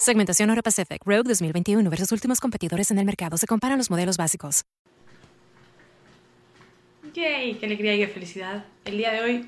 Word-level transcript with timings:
Segmentación 0.00 0.48
Euro 0.48 0.62
Pacific 0.62 1.02
Rogue 1.04 1.24
2021 1.28 1.90
versus 1.90 2.10
últimos 2.10 2.40
competidores 2.40 2.90
en 2.90 2.98
el 2.98 3.04
mercado. 3.04 3.36
Se 3.36 3.46
comparan 3.46 3.76
los 3.76 3.90
modelos 3.90 4.16
básicos. 4.16 4.64
¡Yay! 7.12 7.56
¡Qué 7.56 7.66
alegría 7.66 7.94
y 7.94 7.98
qué 7.98 8.08
felicidad! 8.08 8.64
El 8.86 8.96
día 8.96 9.12
de 9.12 9.20
hoy 9.20 9.46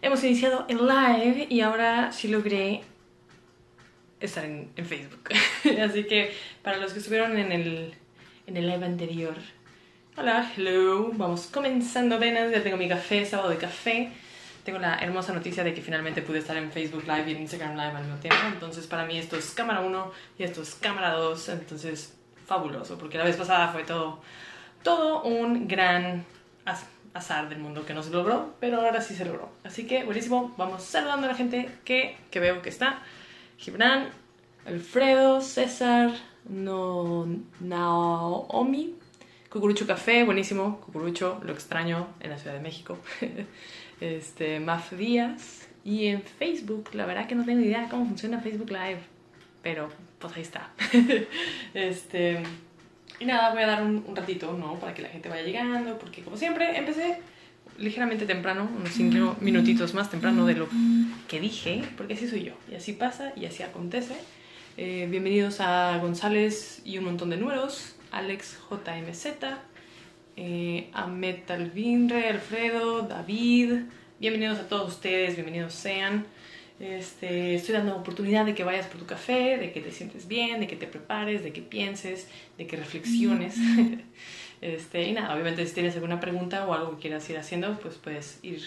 hemos 0.00 0.24
iniciado 0.24 0.64
el 0.70 0.78
live 0.78 1.46
y 1.50 1.60
ahora 1.60 2.10
sí 2.10 2.28
logré 2.28 2.80
estar 4.18 4.46
en, 4.46 4.70
en 4.76 4.86
Facebook. 4.86 5.28
Así 5.84 6.04
que 6.04 6.32
para 6.62 6.78
los 6.78 6.94
que 6.94 7.00
estuvieron 7.00 7.36
en 7.36 7.52
el, 7.52 7.92
en 8.46 8.56
el 8.56 8.66
live 8.66 8.86
anterior, 8.86 9.36
hola, 10.16 10.50
hello, 10.56 11.10
vamos 11.12 11.48
comenzando 11.48 12.16
apenas. 12.16 12.50
Ya 12.50 12.62
tengo 12.62 12.78
mi 12.78 12.88
café, 12.88 13.26
sábado 13.26 13.50
de 13.50 13.58
café 13.58 14.10
tengo 14.64 14.78
la 14.78 14.98
hermosa 14.98 15.32
noticia 15.32 15.64
de 15.64 15.74
que 15.74 15.82
finalmente 15.82 16.22
pude 16.22 16.38
estar 16.38 16.56
en 16.56 16.70
Facebook 16.70 17.04
Live 17.06 17.24
y 17.30 17.34
en 17.34 17.42
Instagram 17.42 17.72
Live 17.72 17.96
al 17.96 18.04
mismo 18.04 18.18
tiempo. 18.18 18.40
Entonces, 18.46 18.86
para 18.86 19.04
mí 19.04 19.18
esto 19.18 19.36
es 19.36 19.50
cámara 19.50 19.80
1 19.80 20.12
y 20.38 20.42
esto 20.44 20.62
es 20.62 20.74
cámara 20.76 21.12
2. 21.14 21.48
Entonces, 21.48 22.16
fabuloso, 22.46 22.98
porque 22.98 23.18
la 23.18 23.24
vez 23.24 23.36
pasada 23.36 23.68
fue 23.68 23.84
todo, 23.84 24.20
todo 24.82 25.22
un 25.22 25.66
gran 25.66 26.24
azar 27.14 27.48
del 27.48 27.58
mundo 27.58 27.84
que 27.84 27.94
no 27.94 28.02
se 28.02 28.10
logró, 28.10 28.54
pero 28.60 28.80
ahora 28.80 29.00
sí 29.00 29.14
se 29.14 29.24
logró. 29.24 29.50
Así 29.64 29.86
que, 29.86 30.04
buenísimo. 30.04 30.54
Vamos 30.56 30.82
saludando 30.82 31.26
a 31.26 31.30
la 31.30 31.36
gente 31.36 31.68
que, 31.84 32.16
que 32.30 32.40
veo 32.40 32.62
que 32.62 32.68
está. 32.68 33.02
Gibran, 33.58 34.08
Alfredo, 34.64 35.40
César, 35.40 36.12
no, 36.48 37.26
Naomi, 37.60 38.94
Cucurucho 39.50 39.86
Café, 39.86 40.24
buenísimo. 40.24 40.80
Cucurucho, 40.80 41.40
lo 41.44 41.52
extraño 41.52 42.08
en 42.20 42.30
la 42.30 42.38
Ciudad 42.38 42.54
de 42.54 42.62
México. 42.62 42.98
este, 44.02 44.58
Maf 44.60 44.92
Díaz. 44.92 45.68
Y 45.84 46.06
en 46.06 46.22
Facebook, 46.22 46.90
la 46.92 47.06
verdad 47.06 47.26
que 47.26 47.34
no 47.34 47.44
tengo 47.44 47.60
idea 47.60 47.88
cómo 47.88 48.06
funciona 48.06 48.40
Facebook 48.40 48.70
Live, 48.70 49.00
pero 49.62 49.88
pues 50.18 50.36
ahí 50.36 50.42
está. 50.42 50.70
este, 51.74 52.42
y 53.18 53.24
nada, 53.24 53.52
voy 53.52 53.62
a 53.62 53.66
dar 53.66 53.82
un, 53.82 54.04
ratito, 54.14 54.56
¿no? 54.56 54.78
Para 54.78 54.94
que 54.94 55.02
la 55.02 55.08
gente 55.08 55.28
vaya 55.28 55.42
llegando, 55.42 55.98
porque 55.98 56.22
como 56.22 56.36
siempre, 56.36 56.76
empecé 56.76 57.18
ligeramente 57.78 58.26
temprano, 58.26 58.68
unos 58.76 58.90
5 58.90 59.38
minutitos 59.40 59.94
más 59.94 60.10
temprano 60.10 60.46
de 60.46 60.54
lo 60.54 60.68
que 61.26 61.40
dije, 61.40 61.82
porque 61.96 62.14
así 62.14 62.28
soy 62.28 62.44
yo, 62.44 62.52
y 62.70 62.76
así 62.76 62.92
pasa 62.92 63.32
y 63.34 63.46
así 63.46 63.64
acontece. 63.64 64.14
Eh, 64.76 65.08
bienvenidos 65.10 65.60
a 65.60 65.98
González 65.98 66.80
y 66.84 66.98
un 66.98 67.04
montón 67.04 67.30
de 67.30 67.38
números, 67.38 67.96
Alex 68.12 68.58
JMZ, 68.70 69.26
eh, 70.36 70.88
a 70.92 71.06
Metal 71.06 71.70
Vinre, 71.70 72.28
Alfredo, 72.28 73.02
David. 73.02 73.82
Bienvenidos 74.18 74.58
a 74.58 74.68
todos 74.68 74.94
ustedes, 74.94 75.34
bienvenidos 75.34 75.74
sean. 75.74 76.26
Este, 76.80 77.54
estoy 77.54 77.74
dando 77.74 77.96
oportunidad 77.96 78.46
de 78.46 78.54
que 78.54 78.64
vayas 78.64 78.86
por 78.86 78.98
tu 78.98 79.06
café, 79.06 79.58
de 79.58 79.72
que 79.72 79.80
te 79.80 79.92
sientes 79.92 80.26
bien, 80.26 80.60
de 80.60 80.66
que 80.66 80.76
te 80.76 80.86
prepares, 80.86 81.44
de 81.44 81.52
que 81.52 81.60
pienses, 81.60 82.28
de 82.56 82.66
que 82.66 82.76
reflexiones. 82.76 83.56
este, 84.60 85.04
y 85.04 85.12
nada, 85.12 85.34
obviamente 85.34 85.66
si 85.66 85.74
tienes 85.74 85.94
alguna 85.94 86.18
pregunta 86.18 86.66
o 86.66 86.72
algo 86.72 86.96
que 86.96 87.02
quieras 87.02 87.28
ir 87.28 87.36
haciendo, 87.36 87.78
pues 87.78 87.96
puedes 87.96 88.38
ir 88.42 88.62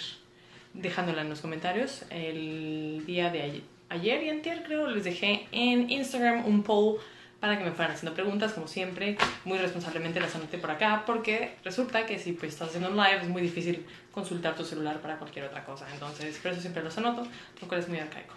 dejándola 0.74 1.22
en 1.22 1.30
los 1.30 1.42
comentarios. 1.42 2.06
El 2.10 3.04
día 3.06 3.32
de 3.32 3.42
ayer, 3.42 3.62
ayer 3.90 4.24
y 4.24 4.30
antier 4.30 4.64
creo 4.64 4.88
les 4.88 5.04
dejé 5.04 5.48
en 5.52 5.90
Instagram 5.90 6.46
un 6.46 6.64
poll 6.64 7.00
para 7.46 7.60
que 7.60 7.64
me 7.64 7.72
fueran 7.72 7.94
haciendo 7.94 8.16
preguntas, 8.16 8.54
como 8.54 8.68
siempre, 8.68 9.18
muy 9.44 9.60
responsablemente 9.60 10.20
las 10.20 10.34
anoté 10.34 10.58
por 10.58 10.72
acá, 10.72 11.04
porque 11.06 11.54
resulta 11.64 12.08
que 12.08 12.18
si 12.18 12.34
pues, 12.34 12.54
estás 12.54 12.70
haciendo 12.70 12.90
un 12.90 12.98
live 12.98 13.20
es 13.22 13.28
muy 13.28 13.44
difícil 13.44 13.86
consultar 14.12 14.56
tu 14.56 14.66
celular 14.66 15.00
para 15.00 15.18
cualquier 15.18 15.46
otra 15.46 15.64
cosa, 15.64 15.86
entonces 15.94 16.40
por 16.40 16.54
eso 16.54 16.62
siempre 16.62 16.82
los 16.82 16.98
anoto, 16.98 17.28
lo 17.62 17.68
cual 17.68 17.82
es 17.82 17.88
muy 17.88 18.00
arcaico. 18.00 18.34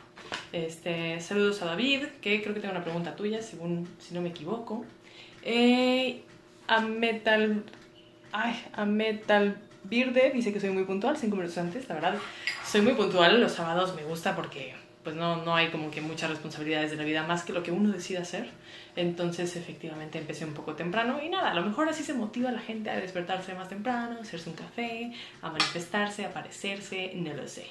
Este, 0.53 1.19
saludos 1.23 1.63
a 1.63 1.65
David, 1.65 2.05
que 2.21 2.43
creo 2.43 2.53
que 2.53 2.61
tengo 2.61 2.75
una 2.75 2.85
pregunta 2.85 3.17
tuya, 3.17 3.41
según, 3.41 3.89
si 3.99 4.13
no 4.15 4.21
me 4.21 4.29
equivoco. 4.29 4.85
Eh, 5.43 6.21
a 6.67 6.81
Metal... 6.81 7.65
Ay, 8.31 8.63
a 8.75 8.85
Metal 8.85 9.57
Birde 9.85 10.33
dice 10.35 10.53
que 10.53 10.61
soy 10.61 10.69
muy 10.69 10.85
puntual, 10.85 11.17
cinco 11.17 11.37
minutos 11.37 11.57
antes, 11.57 11.89
la 11.89 11.95
verdad. 11.95 12.17
Soy 12.67 12.83
muy 12.83 12.93
puntual, 12.93 13.41
los 13.41 13.53
sábados 13.53 13.97
me 13.97 14.05
gusta 14.05 14.37
porque 14.37 14.75
pues 15.05 15.17
no, 15.17 15.45
no 15.45 15.55
hay 15.55 15.69
como 15.71 15.91
que 15.91 16.01
muchas 16.01 16.31
responsabilidades 16.31 16.91
de 16.91 16.97
la 16.97 17.05
vida 17.05 17.23
más 17.23 17.43
que 17.43 17.53
lo 17.53 17.63
que 17.63 17.71
uno 17.71 17.91
decide 17.91 18.19
hacer. 18.19 18.51
Entonces 18.97 19.55
efectivamente 19.57 20.19
empecé 20.19 20.45
un 20.45 20.55
poco 20.55 20.75
temprano 20.75 21.21
y 21.23 21.29
nada, 21.29 21.53
a 21.53 21.55
lo 21.55 21.63
mejor 21.63 21.89
así 21.89 22.03
se 22.03 22.15
motiva 22.15 22.49
a 22.49 22.53
la 22.53 22.61
gente 22.61 22.91
a 22.91 22.97
despertarse 22.97 23.55
más 23.55 23.69
temprano, 23.69 24.21
hacerse 24.21 24.51
un 24.51 24.57
café, 24.57 25.13
a 25.41 25.51
manifestarse, 25.51 26.25
a 26.25 26.29
aparecerse, 26.29 27.13
no 27.15 27.33
lo 27.33 27.47
sé. 27.47 27.67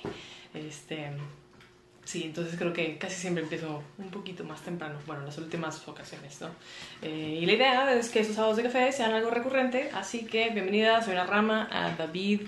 Este, 0.54 1.12
sí, 2.06 2.24
entonces 2.24 2.58
creo 2.58 2.72
que 2.72 2.98
casi 2.98 3.16
siempre 3.16 3.44
empiezo 3.44 3.84
un 3.98 4.09
poquito 4.09 4.46
más 4.46 4.62
temprano, 4.62 4.98
bueno, 5.06 5.26
las 5.26 5.38
últimas 5.38 5.86
ocasiones, 5.88 6.40
¿no? 6.40 6.50
Eh, 7.02 7.40
y 7.42 7.46
la 7.46 7.54
idea 7.54 7.94
es 7.94 8.09
que 8.09 8.22
esos 8.22 8.36
sábados 8.36 8.58
de 8.58 8.64
café 8.64 8.92
sean 8.94 9.14
algo 9.14 9.30
recurrente, 9.30 9.92
así 9.94 10.26
que 10.26 10.50
bienvenida, 10.52 11.02
soy 11.02 11.16
la 11.16 11.26
rama, 11.26 11.68
a 11.70 11.92
David, 11.96 12.44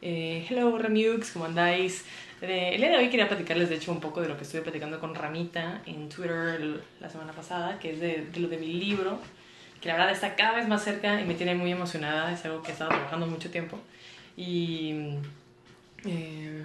eh, 0.00 0.46
hello 0.48 0.78
Remux, 0.78 1.32
¿cómo 1.32 1.46
andáis? 1.46 2.04
El 2.50 2.80
día 2.80 2.90
de 2.90 2.96
hoy 2.96 3.08
quería 3.08 3.28
platicarles, 3.28 3.68
de 3.68 3.76
hecho, 3.76 3.92
un 3.92 4.00
poco 4.00 4.20
de 4.20 4.28
lo 4.28 4.36
que 4.36 4.42
estuve 4.42 4.62
platicando 4.62 4.98
con 4.98 5.14
Ramita 5.14 5.82
en 5.86 6.08
Twitter 6.08 6.82
la 7.00 7.08
semana 7.08 7.32
pasada, 7.32 7.78
que 7.78 7.92
es 7.92 8.00
de, 8.00 8.26
lo 8.36 8.48
de 8.48 8.56
mi 8.56 8.72
libro, 8.72 9.18
que 9.80 9.88
la 9.88 9.94
verdad 9.94 10.10
está 10.10 10.34
cada 10.34 10.56
vez 10.56 10.66
más 10.66 10.82
cerca 10.82 11.20
y 11.20 11.24
me 11.24 11.34
tiene 11.34 11.54
muy 11.54 11.70
emocionada. 11.70 12.32
Es 12.32 12.44
algo 12.44 12.62
que 12.62 12.70
he 12.70 12.72
estado 12.72 12.90
trabajando 12.90 13.26
mucho 13.26 13.50
tiempo. 13.50 13.78
Y. 14.36 15.18
Eh, 16.04 16.64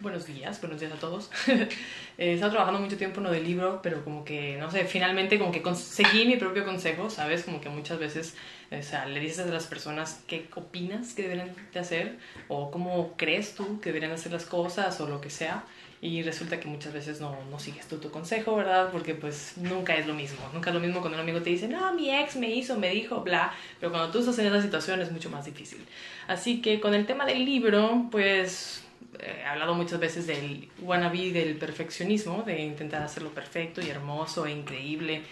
buenos 0.00 0.26
días, 0.26 0.60
buenos 0.60 0.80
días 0.80 0.92
a 0.92 0.96
todos. 0.96 1.30
he 2.18 2.34
estado 2.34 2.52
trabajando 2.52 2.80
mucho 2.80 2.96
tiempo 2.96 3.18
en 3.18 3.24
lo 3.24 3.32
del 3.32 3.44
libro, 3.44 3.80
pero 3.82 4.04
como 4.04 4.24
que, 4.24 4.56
no 4.58 4.70
sé, 4.70 4.84
finalmente 4.84 5.38
como 5.38 5.50
que 5.50 5.62
conseguí 5.62 6.26
mi 6.26 6.36
propio 6.36 6.64
consejo, 6.64 7.10
¿sabes? 7.10 7.44
Como 7.44 7.60
que 7.60 7.68
muchas 7.68 7.98
veces 7.98 8.34
o 8.70 8.82
sea, 8.82 9.06
le 9.06 9.18
dices 9.18 9.40
a 9.40 9.46
las 9.46 9.66
personas 9.66 10.22
qué 10.26 10.46
opinas 10.54 11.14
que 11.14 11.22
deberían 11.22 11.54
de 11.72 11.80
hacer 11.80 12.18
o 12.48 12.70
cómo 12.70 13.14
crees 13.16 13.54
tú 13.54 13.80
que 13.80 13.88
deberían 13.88 14.12
hacer 14.12 14.32
las 14.32 14.44
cosas 14.44 15.00
o 15.00 15.08
lo 15.08 15.20
que 15.20 15.30
sea. 15.30 15.64
Y 16.00 16.22
resulta 16.22 16.60
que 16.60 16.68
muchas 16.68 16.92
veces 16.92 17.20
no, 17.20 17.36
no 17.50 17.58
sigues 17.58 17.88
tú 17.88 17.96
tu 17.96 18.10
consejo, 18.12 18.54
¿verdad? 18.54 18.90
Porque 18.92 19.14
pues 19.14 19.54
nunca 19.56 19.96
es 19.96 20.06
lo 20.06 20.14
mismo. 20.14 20.38
Nunca 20.52 20.70
es 20.70 20.74
lo 20.74 20.80
mismo 20.80 21.00
cuando 21.00 21.16
un 21.16 21.22
amigo 21.22 21.42
te 21.42 21.50
dice, 21.50 21.66
no, 21.66 21.92
mi 21.94 22.14
ex 22.14 22.36
me 22.36 22.48
hizo, 22.54 22.78
me 22.78 22.90
dijo, 22.90 23.22
bla. 23.22 23.52
Pero 23.80 23.90
cuando 23.90 24.12
tú 24.12 24.20
estás 24.20 24.38
en 24.38 24.46
esa 24.46 24.62
situación 24.62 25.00
es 25.00 25.10
mucho 25.10 25.28
más 25.28 25.46
difícil. 25.46 25.84
Así 26.28 26.60
que 26.60 26.78
con 26.78 26.94
el 26.94 27.04
tema 27.06 27.26
del 27.26 27.44
libro, 27.44 28.06
pues 28.12 28.84
eh, 28.84 28.87
he 29.20 29.44
hablado 29.44 29.74
muchas 29.74 29.98
veces 29.98 30.26
del 30.26 30.68
wannabe, 30.80 31.32
del 31.32 31.56
perfeccionismo, 31.56 32.42
de 32.42 32.60
intentar 32.60 33.02
hacerlo 33.02 33.30
perfecto 33.30 33.80
y 33.80 33.88
hermoso 33.88 34.46
e 34.46 34.52
increíble 34.52 35.22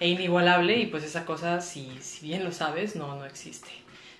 e 0.00 0.08
inigualable 0.08 0.76
y 0.78 0.86
pues 0.86 1.04
esa 1.04 1.24
cosa, 1.24 1.60
si, 1.60 1.98
si 2.00 2.26
bien 2.26 2.44
lo 2.44 2.52
sabes, 2.52 2.96
no, 2.96 3.14
no 3.16 3.24
existe. 3.24 3.70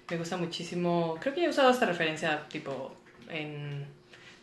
Me 0.08 0.16
gusta 0.16 0.36
muchísimo, 0.36 1.16
creo 1.20 1.34
que 1.34 1.44
he 1.44 1.48
usado 1.48 1.70
esta 1.70 1.86
referencia 1.86 2.46
tipo 2.48 2.94
en, 3.28 3.86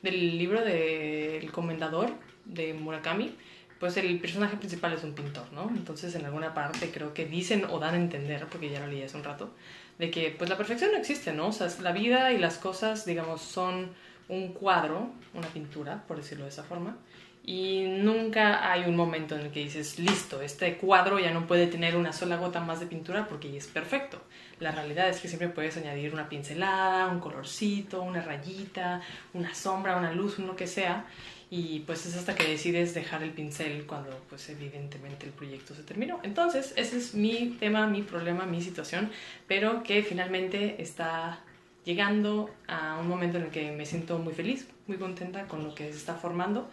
del 0.01 0.37
libro 0.37 0.61
del 0.61 1.43
El 1.43 1.51
Comendador 1.51 2.11
de 2.45 2.73
Murakami, 2.73 3.35
pues 3.79 3.95
el 3.97 4.19
personaje 4.19 4.57
principal 4.57 4.93
es 4.93 5.03
un 5.03 5.13
pintor, 5.13 5.51
¿no? 5.53 5.69
Entonces 5.69 6.13
en 6.15 6.25
alguna 6.25 6.53
parte 6.53 6.91
creo 6.91 7.13
que 7.13 7.25
dicen 7.25 7.65
o 7.69 7.79
dan 7.79 7.93
a 7.93 7.97
entender, 7.97 8.45
porque 8.47 8.69
ya 8.69 8.81
lo 8.81 8.87
leí 8.87 9.03
hace 9.03 9.15
un 9.15 9.23
rato, 9.23 9.53
de 9.97 10.11
que 10.11 10.35
pues 10.37 10.49
la 10.49 10.57
perfección 10.57 10.91
no 10.91 10.97
existe, 10.97 11.31
¿no? 11.31 11.47
O 11.47 11.51
sea, 11.51 11.69
la 11.81 11.91
vida 11.91 12.33
y 12.33 12.37
las 12.37 12.57
cosas, 12.57 13.05
digamos, 13.05 13.41
son 13.41 13.91
un 14.29 14.53
cuadro, 14.53 15.11
una 15.33 15.47
pintura, 15.47 16.03
por 16.07 16.17
decirlo 16.17 16.45
de 16.45 16.51
esa 16.51 16.63
forma, 16.63 16.97
y 17.43 17.85
nunca 17.87 18.71
hay 18.71 18.83
un 18.83 18.95
momento 18.95 19.35
en 19.35 19.41
el 19.41 19.51
que 19.51 19.61
dices, 19.61 19.97
listo, 19.97 20.41
este 20.41 20.77
cuadro 20.77 21.19
ya 21.19 21.31
no 21.31 21.47
puede 21.47 21.67
tener 21.67 21.95
una 21.95 22.13
sola 22.13 22.37
gota 22.37 22.59
más 22.59 22.79
de 22.79 22.85
pintura 22.85 23.27
porque 23.27 23.51
ya 23.51 23.57
es 23.57 23.67
perfecto. 23.67 24.21
La 24.59 24.71
realidad 24.71 25.09
es 25.09 25.19
que 25.19 25.27
siempre 25.27 25.49
puedes 25.49 25.75
añadir 25.77 26.13
una 26.13 26.29
pincelada, 26.29 27.07
un 27.07 27.19
colorcito, 27.19 28.03
una 28.03 28.21
rayita, 28.21 29.01
una 29.33 29.55
sombra, 29.55 29.97
una 29.97 30.11
luz, 30.11 30.37
lo 30.37 30.55
que 30.55 30.67
sea, 30.67 31.05
y 31.49 31.79
pues 31.79 32.05
es 32.05 32.15
hasta 32.15 32.35
que 32.35 32.47
decides 32.47 32.93
dejar 32.93 33.23
el 33.23 33.31
pincel 33.31 33.85
cuando 33.87 34.11
pues 34.29 34.47
evidentemente 34.49 35.25
el 35.25 35.31
proyecto 35.31 35.73
se 35.73 35.81
terminó. 35.81 36.19
Entonces, 36.21 36.73
ese 36.75 36.97
es 36.97 37.15
mi 37.15 37.57
tema, 37.59 37.87
mi 37.87 38.03
problema, 38.03 38.45
mi 38.45 38.61
situación, 38.61 39.09
pero 39.47 39.81
que 39.81 40.03
finalmente 40.03 40.79
está 40.81 41.39
llegando 41.85 42.49
a 42.67 42.97
un 42.99 43.07
momento 43.07 43.37
en 43.37 43.45
el 43.45 43.49
que 43.49 43.71
me 43.71 43.85
siento 43.85 44.19
muy 44.19 44.33
feliz, 44.33 44.67
muy 44.87 44.97
contenta 44.97 45.47
con 45.47 45.63
lo 45.63 45.73
que 45.75 45.91
se 45.91 45.97
está 45.97 46.15
formando 46.15 46.69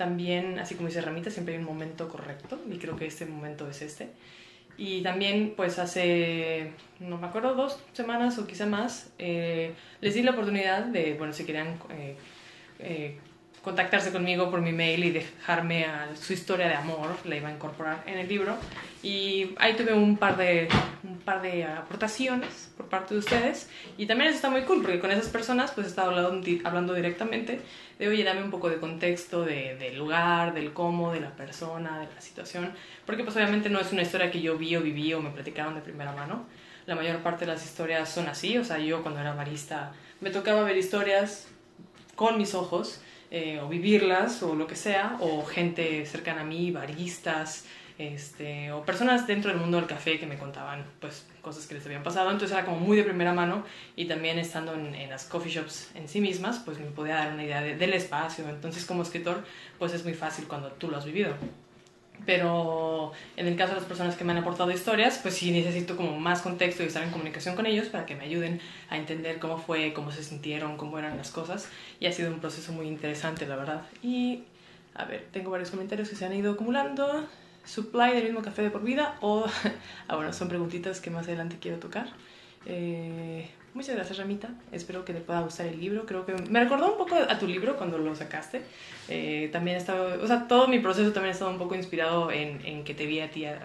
también, 0.00 0.58
así 0.58 0.76
como 0.76 0.88
dice 0.88 1.02
Ramita, 1.02 1.28
siempre 1.30 1.54
hay 1.54 1.60
un 1.60 1.66
momento 1.66 2.08
correcto 2.08 2.58
y 2.72 2.78
creo 2.78 2.96
que 2.96 3.04
este 3.04 3.26
momento 3.26 3.68
es 3.68 3.82
este. 3.82 4.08
Y 4.78 5.02
también, 5.02 5.52
pues 5.54 5.78
hace, 5.78 6.72
no 7.00 7.18
me 7.18 7.26
acuerdo, 7.26 7.54
dos 7.54 7.78
semanas 7.92 8.38
o 8.38 8.46
quizá 8.46 8.64
más, 8.64 9.12
eh, 9.18 9.74
les 10.00 10.14
di 10.14 10.22
la 10.22 10.30
oportunidad 10.30 10.84
de, 10.86 11.16
bueno, 11.18 11.34
si 11.34 11.44
querían 11.44 11.78
eh, 11.90 12.16
eh, 12.78 13.18
contactarse 13.62 14.10
conmigo 14.10 14.50
por 14.50 14.62
mi 14.62 14.72
mail 14.72 15.04
y 15.04 15.10
dejarme 15.10 15.86
su 16.18 16.32
historia 16.32 16.66
de 16.66 16.74
amor, 16.74 17.16
la 17.24 17.36
iba 17.36 17.48
a 17.48 17.52
incorporar 17.52 18.02
en 18.06 18.18
el 18.18 18.28
libro. 18.28 18.56
Y 19.02 19.54
ahí 19.58 19.74
tuve 19.74 19.92
un 19.92 20.16
par 20.16 20.36
de, 20.36 20.68
un 21.02 21.18
par 21.18 21.42
de 21.42 21.64
aportaciones 21.64 22.70
por 22.76 22.86
parte 22.86 23.14
de 23.14 23.20
ustedes. 23.20 23.68
Y 23.98 24.06
también 24.06 24.28
eso 24.28 24.36
está 24.36 24.50
muy 24.50 24.62
cool, 24.62 24.82
porque 24.82 24.98
con 24.98 25.10
esas 25.10 25.28
personas 25.28 25.72
pues 25.72 25.86
he 25.86 25.90
estado 25.90 26.10
hablando, 26.10 26.46
hablando 26.64 26.94
directamente 26.94 27.60
de, 27.98 28.08
oye, 28.08 28.24
dame 28.24 28.42
un 28.42 28.50
poco 28.50 28.70
de 28.70 28.76
contexto 28.76 29.44
de, 29.44 29.76
del 29.76 29.98
lugar, 29.98 30.54
del 30.54 30.72
cómo, 30.72 31.12
de 31.12 31.20
la 31.20 31.30
persona, 31.30 31.98
de 31.98 32.06
la 32.14 32.20
situación. 32.20 32.72
Porque 33.04 33.24
pues 33.24 33.36
obviamente 33.36 33.68
no 33.68 33.78
es 33.80 33.92
una 33.92 34.02
historia 34.02 34.30
que 34.30 34.40
yo 34.40 34.56
vi 34.56 34.76
o 34.76 34.80
viví 34.80 35.12
o 35.12 35.20
me 35.20 35.30
platicaron 35.30 35.74
de 35.74 35.82
primera 35.82 36.12
mano. 36.12 36.46
La 36.86 36.94
mayor 36.94 37.18
parte 37.18 37.44
de 37.44 37.52
las 37.52 37.64
historias 37.64 38.08
son 38.08 38.26
así, 38.26 38.56
o 38.56 38.64
sea, 38.64 38.78
yo 38.78 39.02
cuando 39.02 39.20
era 39.20 39.34
barista 39.34 39.92
me 40.20 40.30
tocaba 40.30 40.62
ver 40.62 40.76
historias 40.76 41.48
con 42.16 42.36
mis 42.36 42.54
ojos 42.54 43.00
eh, 43.30 43.60
o 43.60 43.68
vivirlas 43.68 44.42
o 44.42 44.54
lo 44.54 44.66
que 44.66 44.76
sea, 44.76 45.16
o 45.20 45.44
gente 45.44 46.04
cercana 46.06 46.42
a 46.42 46.44
mí, 46.44 46.70
baristas, 46.70 47.64
este, 47.98 48.72
o 48.72 48.82
personas 48.82 49.26
dentro 49.26 49.50
del 49.50 49.60
mundo 49.60 49.76
del 49.76 49.86
café 49.86 50.18
que 50.18 50.26
me 50.26 50.38
contaban 50.38 50.84
pues 51.00 51.26
cosas 51.42 51.66
que 51.66 51.74
les 51.74 51.84
habían 51.84 52.02
pasado, 52.02 52.30
entonces 52.30 52.56
era 52.56 52.64
como 52.64 52.80
muy 52.80 52.96
de 52.96 53.04
primera 53.04 53.34
mano 53.34 53.62
y 53.94 54.06
también 54.06 54.38
estando 54.38 54.74
en, 54.74 54.94
en 54.94 55.10
las 55.10 55.24
coffee 55.24 55.52
shops 55.52 55.90
en 55.94 56.08
sí 56.08 56.20
mismas 56.20 56.60
pues 56.64 56.78
me 56.78 56.86
podía 56.86 57.16
dar 57.16 57.34
una 57.34 57.44
idea 57.44 57.60
del 57.60 57.92
espacio, 57.92 58.48
entonces 58.48 58.86
como 58.86 59.02
escritor 59.02 59.44
pues 59.78 59.92
es 59.92 60.02
muy 60.02 60.14
fácil 60.14 60.46
cuando 60.46 60.68
tú 60.72 60.88
lo 60.88 60.96
has 60.96 61.04
vivido 61.04 61.34
pero 62.26 63.12
en 63.36 63.46
el 63.46 63.56
caso 63.56 63.74
de 63.74 63.80
las 63.80 63.88
personas 63.88 64.16
que 64.16 64.24
me 64.24 64.32
han 64.32 64.38
aportado 64.38 64.70
historias, 64.70 65.18
pues 65.18 65.34
sí 65.34 65.50
necesito 65.50 65.96
como 65.96 66.18
más 66.18 66.42
contexto 66.42 66.82
y 66.82 66.86
estar 66.86 67.02
en 67.02 67.10
comunicación 67.10 67.56
con 67.56 67.66
ellos 67.66 67.88
para 67.88 68.06
que 68.06 68.14
me 68.14 68.24
ayuden 68.24 68.60
a 68.88 68.96
entender 68.96 69.38
cómo 69.38 69.58
fue, 69.58 69.92
cómo 69.92 70.10
se 70.10 70.22
sintieron, 70.22 70.76
cómo 70.76 70.98
eran 70.98 71.16
las 71.16 71.30
cosas. 71.30 71.68
Y 71.98 72.06
ha 72.06 72.12
sido 72.12 72.32
un 72.32 72.40
proceso 72.40 72.72
muy 72.72 72.86
interesante, 72.86 73.46
la 73.46 73.56
verdad. 73.56 73.82
Y, 74.02 74.44
a 74.94 75.04
ver, 75.04 75.26
tengo 75.32 75.50
varios 75.50 75.70
comentarios 75.70 76.08
que 76.08 76.16
se 76.16 76.24
han 76.24 76.34
ido 76.34 76.52
acumulando. 76.52 77.26
Supply 77.64 78.12
del 78.12 78.24
mismo 78.24 78.42
café 78.42 78.62
de 78.62 78.70
por 78.70 78.82
vida 78.82 79.16
o... 79.20 79.46
ah, 80.08 80.16
bueno, 80.16 80.32
son 80.32 80.48
preguntitas 80.48 81.00
que 81.00 81.10
más 81.10 81.26
adelante 81.26 81.58
quiero 81.60 81.78
tocar. 81.78 82.08
Eh, 82.66 83.48
Muchas 83.72 83.94
gracias, 83.94 84.18
Ramita. 84.18 84.48
Espero 84.72 85.04
que 85.04 85.12
te 85.12 85.20
pueda 85.20 85.42
gustar 85.42 85.66
el 85.66 85.78
libro. 85.78 86.04
Creo 86.04 86.26
que 86.26 86.32
me 86.32 86.58
recordó 86.58 86.90
un 86.90 86.98
poco 86.98 87.14
a 87.14 87.38
tu 87.38 87.46
libro 87.46 87.76
cuando 87.76 87.98
lo 87.98 88.16
sacaste. 88.16 88.62
Eh, 89.08 89.48
también 89.52 89.76
estaba, 89.76 90.14
o 90.20 90.26
sea, 90.26 90.48
todo 90.48 90.66
mi 90.66 90.80
proceso 90.80 91.12
también 91.12 91.32
estaba 91.32 91.52
un 91.52 91.58
poco 91.58 91.76
inspirado 91.76 92.32
en, 92.32 92.64
en 92.66 92.82
que 92.82 92.94
te 92.94 93.06
vi 93.06 93.20
a 93.20 93.30
ti, 93.30 93.44
a 93.44 93.58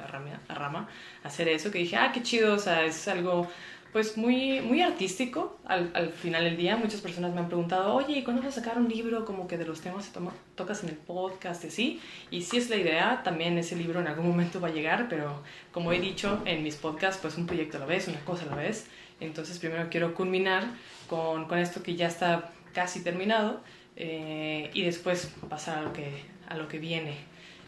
Rama, 0.47 0.87
hacer 1.23 1.47
eso, 1.47 1.71
que 1.71 1.79
dije, 1.79 1.95
ah, 1.95 2.11
qué 2.13 2.21
chido, 2.21 2.53
o 2.53 2.59
sea, 2.59 2.83
es 2.85 3.07
algo 3.07 3.47
pues 3.95 4.17
muy, 4.17 4.59
muy 4.59 4.81
artístico 4.81 5.57
al, 5.63 5.89
al 5.93 6.09
final 6.09 6.43
del 6.43 6.57
día. 6.57 6.75
Muchas 6.75 6.99
personas 6.99 7.33
me 7.33 7.39
han 7.39 7.47
preguntado, 7.47 7.95
oye, 7.95 8.17
¿y 8.17 8.23
cuándo 8.23 8.43
vas 8.43 8.57
a 8.57 8.61
sacar 8.61 8.77
un 8.77 8.89
libro 8.89 9.23
como 9.23 9.47
que 9.47 9.57
de 9.57 9.65
los 9.65 9.79
temas 9.79 10.09
que 10.09 10.19
tocas 10.55 10.83
en 10.83 10.89
el 10.89 10.97
podcast 10.97 11.63
y 11.63 11.67
así? 11.67 12.01
Y 12.29 12.41
si 12.41 12.57
es 12.57 12.69
la 12.69 12.75
idea, 12.75 13.21
también 13.23 13.57
ese 13.57 13.75
libro 13.75 14.01
en 14.01 14.07
algún 14.07 14.27
momento 14.27 14.59
va 14.59 14.67
a 14.67 14.71
llegar, 14.71 15.07
pero 15.09 15.41
como 15.71 15.93
he 15.93 15.99
dicho 15.99 16.41
en 16.45 16.61
mis 16.61 16.75
podcasts, 16.75 17.19
pues 17.21 17.37
un 17.37 17.47
proyecto 17.47 17.77
a 17.77 17.79
la 17.79 17.85
vez, 17.85 18.09
una 18.09 18.19
cosa 18.19 18.43
a 18.43 18.47
la 18.47 18.55
vez. 18.57 18.85
Entonces 19.19 19.59
primero 19.59 19.87
quiero 19.89 20.13
culminar 20.13 20.65
con, 21.07 21.45
con 21.45 21.59
esto 21.59 21.81
que 21.83 21.95
ya 21.95 22.07
está 22.07 22.51
casi 22.73 23.03
terminado 23.03 23.61
eh, 23.95 24.69
y 24.73 24.83
después 24.83 25.31
pasar 25.49 25.79
a 25.79 25.81
lo 25.83 25.93
que, 25.93 26.23
a 26.47 26.57
lo 26.57 26.67
que 26.67 26.79
viene. 26.79 27.15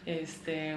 Este, 0.05 0.75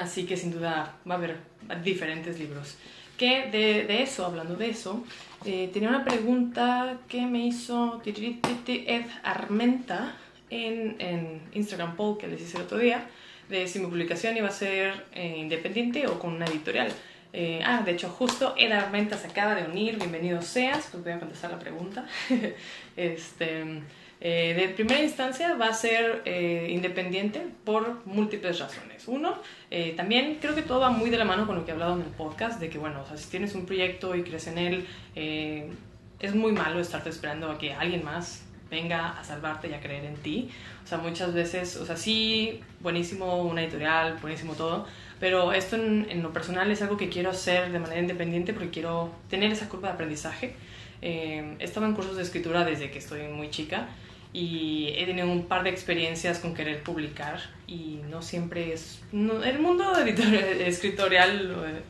así 0.00 0.26
que 0.26 0.36
sin 0.36 0.52
duda 0.52 0.96
va 1.08 1.14
a 1.14 1.18
haber 1.18 1.36
diferentes 1.82 2.38
libros. 2.38 2.76
Que 3.16 3.50
de, 3.50 3.84
de 3.84 4.02
eso, 4.02 4.24
hablando 4.24 4.56
de 4.56 4.70
eso, 4.70 5.04
eh, 5.44 5.70
tenía 5.72 5.88
una 5.88 6.04
pregunta 6.04 6.98
que 7.08 7.26
me 7.26 7.46
hizo 7.46 8.02
Ed 8.04 9.06
Armenta 9.22 10.16
en, 10.48 10.96
en, 10.98 11.42
Instagram 11.52 11.96
poll 11.96 12.18
que 12.18 12.28
les 12.28 12.40
hice 12.40 12.56
el 12.56 12.64
otro 12.64 12.78
día, 12.78 13.06
de 13.48 13.66
si 13.66 13.78
mi 13.78 13.86
publicación 13.86 14.36
iba 14.36 14.48
a 14.48 14.52
ser 14.52 15.06
eh, 15.12 15.36
independiente 15.38 16.06
o 16.06 16.18
con 16.18 16.34
una 16.34 16.46
editorial. 16.46 16.92
Eh, 17.32 17.62
ah, 17.64 17.82
de 17.84 17.92
hecho, 17.92 18.08
justo 18.08 18.54
Ed 18.56 18.72
Armenta 18.72 19.16
se 19.16 19.28
acaba 19.28 19.54
de 19.54 19.64
unir. 19.64 19.96
Bienvenido 19.98 20.42
seas, 20.42 20.88
pues 20.90 21.02
voy 21.04 21.12
a 21.12 21.20
contestar 21.20 21.50
la 21.50 21.58
pregunta. 21.58 22.06
este, 22.96 23.82
eh, 24.20 24.54
de 24.54 24.68
primera 24.74 25.02
instancia 25.02 25.54
va 25.54 25.68
a 25.68 25.72
ser 25.72 26.22
eh, 26.24 26.68
independiente 26.70 27.46
por 27.64 28.04
múltiples 28.06 28.58
razones. 28.58 29.08
Uno, 29.08 29.38
eh, 29.70 29.94
también 29.96 30.38
creo 30.40 30.54
que 30.54 30.62
todo 30.62 30.80
va 30.80 30.90
muy 30.90 31.08
de 31.08 31.16
la 31.16 31.24
mano 31.24 31.46
con 31.46 31.56
lo 31.56 31.64
que 31.64 31.70
he 31.70 31.74
hablado 31.74 31.94
en 31.94 32.02
el 32.02 32.12
podcast, 32.12 32.60
de 32.60 32.68
que, 32.68 32.78
bueno, 32.78 33.02
o 33.02 33.06
sea, 33.06 33.16
si 33.16 33.30
tienes 33.30 33.54
un 33.54 33.64
proyecto 33.64 34.14
y 34.14 34.22
crees 34.22 34.46
en 34.48 34.58
él, 34.58 34.86
eh, 35.14 35.70
es 36.18 36.34
muy 36.34 36.52
malo 36.52 36.80
estarte 36.80 37.08
esperando 37.08 37.50
a 37.50 37.58
que 37.58 37.72
alguien 37.72 38.04
más 38.04 38.44
venga 38.70 39.18
a 39.18 39.24
salvarte 39.24 39.68
y 39.68 39.74
a 39.74 39.80
creer 39.80 40.04
en 40.04 40.16
ti. 40.16 40.50
O 40.84 40.86
sea, 40.86 40.98
muchas 40.98 41.32
veces, 41.32 41.76
o 41.76 41.86
sea, 41.86 41.96
sí, 41.96 42.60
buenísimo 42.80 43.42
una 43.42 43.62
editorial, 43.62 44.18
buenísimo 44.20 44.54
todo, 44.54 44.86
pero 45.20 45.52
esto 45.52 45.76
en, 45.76 46.22
lo 46.22 46.32
personal 46.32 46.70
es 46.70 46.80
algo 46.80 46.96
que 46.96 47.10
quiero 47.10 47.30
hacer 47.30 47.70
de 47.70 47.78
manera 47.78 48.00
independiente 48.00 48.54
porque 48.54 48.70
quiero 48.70 49.12
tener 49.28 49.52
esa 49.52 49.68
curva 49.68 49.88
de 49.88 49.94
aprendizaje. 49.94 50.54
Eh, 51.02 51.56
he 51.58 51.64
estado 51.64 51.86
en 51.86 51.94
cursos 51.94 52.16
de 52.16 52.22
escritura 52.22 52.64
desde 52.64 52.90
que 52.90 52.98
estoy 52.98 53.28
muy 53.28 53.50
chica 53.50 53.88
y 54.32 54.92
he 54.96 55.04
tenido 55.06 55.30
un 55.30 55.44
par 55.44 55.62
de 55.62 55.70
experiencias 55.70 56.38
con 56.38 56.54
querer 56.54 56.82
publicar 56.82 57.40
y 57.66 58.00
no 58.08 58.22
siempre 58.22 58.72
es... 58.72 59.02
el 59.12 59.58
mundo 59.58 59.92
escritorial, 60.64 61.82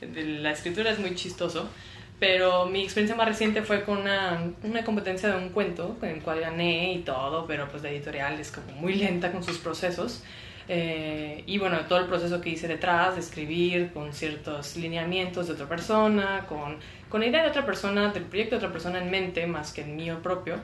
de 0.00 0.24
la 0.24 0.52
escritura 0.52 0.90
es 0.90 0.98
muy 0.98 1.14
chistoso, 1.14 1.68
pero 2.18 2.66
mi 2.66 2.82
experiencia 2.82 3.16
más 3.16 3.28
reciente 3.28 3.62
fue 3.62 3.84
con 3.84 3.98
una, 3.98 4.50
una 4.62 4.84
competencia 4.84 5.28
de 5.28 5.36
un 5.36 5.50
cuento 5.50 5.96
con 6.00 6.08
el 6.08 6.22
cual 6.22 6.40
gané 6.40 6.94
y 6.94 6.98
todo, 7.00 7.46
pero 7.46 7.68
pues 7.68 7.82
la 7.82 7.90
editorial 7.90 8.40
es 8.40 8.50
como 8.50 8.72
muy 8.80 8.94
lenta 8.94 9.30
con 9.30 9.44
sus 9.44 9.58
procesos. 9.58 10.22
Eh, 10.68 11.44
y 11.46 11.56
bueno, 11.56 11.80
todo 11.88 11.98
el 11.98 12.06
proceso 12.06 12.40
que 12.40 12.50
hice 12.50 12.68
detrás, 12.68 13.14
de 13.14 13.20
escribir 13.20 13.90
con 13.92 14.12
ciertos 14.12 14.76
lineamientos 14.76 15.46
de 15.46 15.54
otra 15.54 15.66
persona, 15.66 16.44
con, 16.46 16.76
con 17.08 17.20
la 17.20 17.26
idea 17.26 17.42
de 17.42 17.48
otra 17.48 17.64
persona, 17.64 18.12
del 18.12 18.24
proyecto 18.24 18.56
de 18.56 18.58
otra 18.58 18.72
persona 18.72 19.02
en 19.02 19.10
mente, 19.10 19.46
más 19.46 19.72
que 19.72 19.80
el 19.80 19.88
mío 19.88 20.22
propio, 20.22 20.56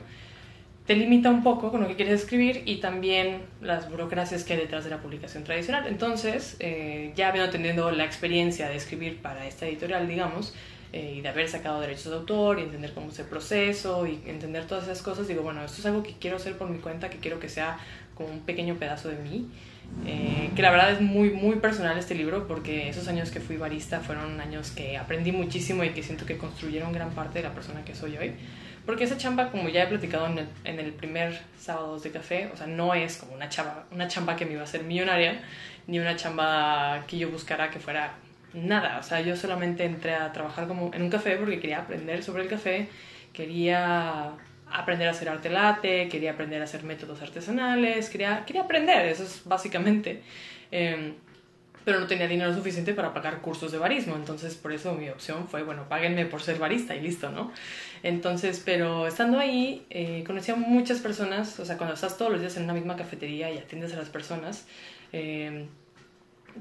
te 0.85 0.95
limita 0.95 1.31
un 1.31 1.41
poco 1.41 1.71
con 1.71 1.81
lo 1.81 1.87
que 1.87 1.95
quieres 1.95 2.21
escribir 2.21 2.61
y 2.65 2.75
también 2.75 3.41
las 3.61 3.89
burocracias 3.89 4.43
que 4.43 4.53
hay 4.53 4.59
detrás 4.59 4.83
de 4.83 4.91
la 4.91 5.01
publicación 5.01 5.43
tradicional. 5.43 5.87
Entonces, 5.87 6.57
eh, 6.59 7.11
ya 7.15 7.29
habiendo 7.29 7.49
tenido 7.49 7.89
la 7.89 8.05
experiencia 8.05 8.69
de 8.69 8.75
escribir 8.75 9.19
para 9.19 9.47
esta 9.47 9.65
editorial, 9.65 10.07
digamos, 10.07 10.53
eh, 10.93 11.15
y 11.17 11.21
de 11.21 11.29
haber 11.29 11.49
sacado 11.49 11.81
derechos 11.81 12.11
de 12.11 12.17
autor 12.17 12.59
y 12.59 12.63
entender 12.63 12.93
cómo 12.93 13.09
es 13.09 13.17
el 13.17 13.25
proceso 13.25 14.05
y 14.05 14.21
entender 14.27 14.67
todas 14.67 14.83
esas 14.83 15.01
cosas, 15.01 15.27
digo, 15.27 15.41
bueno, 15.41 15.65
esto 15.65 15.79
es 15.79 15.85
algo 15.87 16.03
que 16.03 16.13
quiero 16.19 16.37
hacer 16.37 16.55
por 16.55 16.69
mi 16.69 16.77
cuenta, 16.77 17.09
que 17.09 17.17
quiero 17.17 17.39
que 17.39 17.49
sea 17.49 17.79
como 18.13 18.29
un 18.29 18.41
pequeño 18.41 18.75
pedazo 18.75 19.09
de 19.09 19.15
mí 19.15 19.49
eh, 20.05 20.51
que 20.55 20.61
la 20.61 20.71
verdad 20.71 20.91
es 20.91 21.01
muy, 21.01 21.31
muy 21.31 21.55
personal 21.57 21.97
este 21.97 22.15
libro 22.15 22.47
porque 22.47 22.89
esos 22.89 23.07
años 23.07 23.31
que 23.31 23.39
fui 23.39 23.57
barista 23.57 24.01
fueron 24.01 24.39
años 24.39 24.71
que 24.71 24.97
aprendí 24.97 25.31
muchísimo 25.31 25.83
y 25.83 25.89
que 25.89 26.03
siento 26.03 26.25
que 26.25 26.37
construyeron 26.37 26.91
gran 26.91 27.11
parte 27.11 27.39
de 27.39 27.43
la 27.47 27.53
persona 27.53 27.83
que 27.83 27.95
soy 27.95 28.17
hoy. 28.17 28.33
Porque 28.85 29.03
esa 29.05 29.17
chamba, 29.17 29.49
como 29.49 29.69
ya 29.69 29.83
he 29.83 29.87
platicado 29.87 30.27
en 30.27 30.37
el, 30.37 30.47
en 30.63 30.79
el 30.79 30.93
primer 30.93 31.39
sábado 31.57 31.99
de 31.99 32.11
café, 32.11 32.51
o 32.53 32.57
sea, 32.57 32.67
no 32.67 32.93
es 32.93 33.17
como 33.17 33.33
una 33.33 33.49
chamba, 33.49 33.85
una 33.91 34.07
chamba 34.07 34.35
que 34.35 34.45
me 34.45 34.53
iba 34.53 34.61
a 34.61 34.65
hacer 34.65 34.83
millonaria, 34.83 35.41
ni 35.87 35.97
una 35.97 36.15
chamba 36.15 37.03
que 37.07 37.17
yo 37.17 37.31
buscara 37.31 37.71
que 37.71 37.79
fuera 37.79 38.13
nada. 38.53 38.99
O 38.99 39.03
sea, 39.03 39.21
yo 39.21 39.35
solamente 39.35 39.85
entré 39.85 40.13
a 40.13 40.31
trabajar 40.31 40.67
como 40.67 40.91
en 40.93 41.01
un 41.01 41.09
café 41.09 41.35
porque 41.37 41.59
quería 41.59 41.79
aprender 41.79 42.23
sobre 42.23 42.43
el 42.43 42.49
café, 42.49 42.87
quería 43.33 44.33
aprender 44.75 45.07
a 45.07 45.11
hacer 45.11 45.29
arte 45.29 45.49
latte, 45.49 46.09
quería 46.09 46.31
aprender 46.31 46.61
a 46.61 46.65
hacer 46.65 46.83
métodos 46.83 47.21
artesanales, 47.21 48.09
quería, 48.09 48.43
quería 48.45 48.63
aprender, 48.63 49.05
eso 49.05 49.23
es 49.23 49.41
básicamente. 49.45 50.21
Eh, 50.71 51.13
pero 51.85 51.99
no 51.99 52.07
tenía 52.07 52.27
dinero 52.27 52.53
suficiente 52.53 52.95
para 52.95 53.13
pagar 53.13 53.41
cursos 53.41 53.71
de 53.71 53.77
barismo, 53.77 54.15
entonces 54.15 54.55
por 54.55 54.73
eso 54.73 54.95
mi 54.95 55.07
opción 55.07 55.47
fue, 55.47 55.61
bueno, 55.61 55.87
páguenme 55.87 56.25
por 56.25 56.41
ser 56.41 56.57
barista 56.57 56.95
y 56.95 57.01
listo, 57.01 57.29
¿no? 57.29 57.51
Entonces, 58.01 58.61
pero 58.65 59.05
estando 59.05 59.37
ahí, 59.37 59.85
eh, 59.91 60.23
conocí 60.25 60.51
a 60.51 60.55
muchas 60.55 60.99
personas, 60.99 61.59
o 61.59 61.65
sea, 61.65 61.77
cuando 61.77 61.93
estás 61.93 62.17
todos 62.17 62.31
los 62.31 62.41
días 62.41 62.57
en 62.57 62.63
una 62.63 62.73
misma 62.73 62.95
cafetería 62.95 63.51
y 63.51 63.59
atiendes 63.59 63.93
a 63.93 63.97
las 63.97 64.09
personas, 64.09 64.65
eh, 65.13 65.67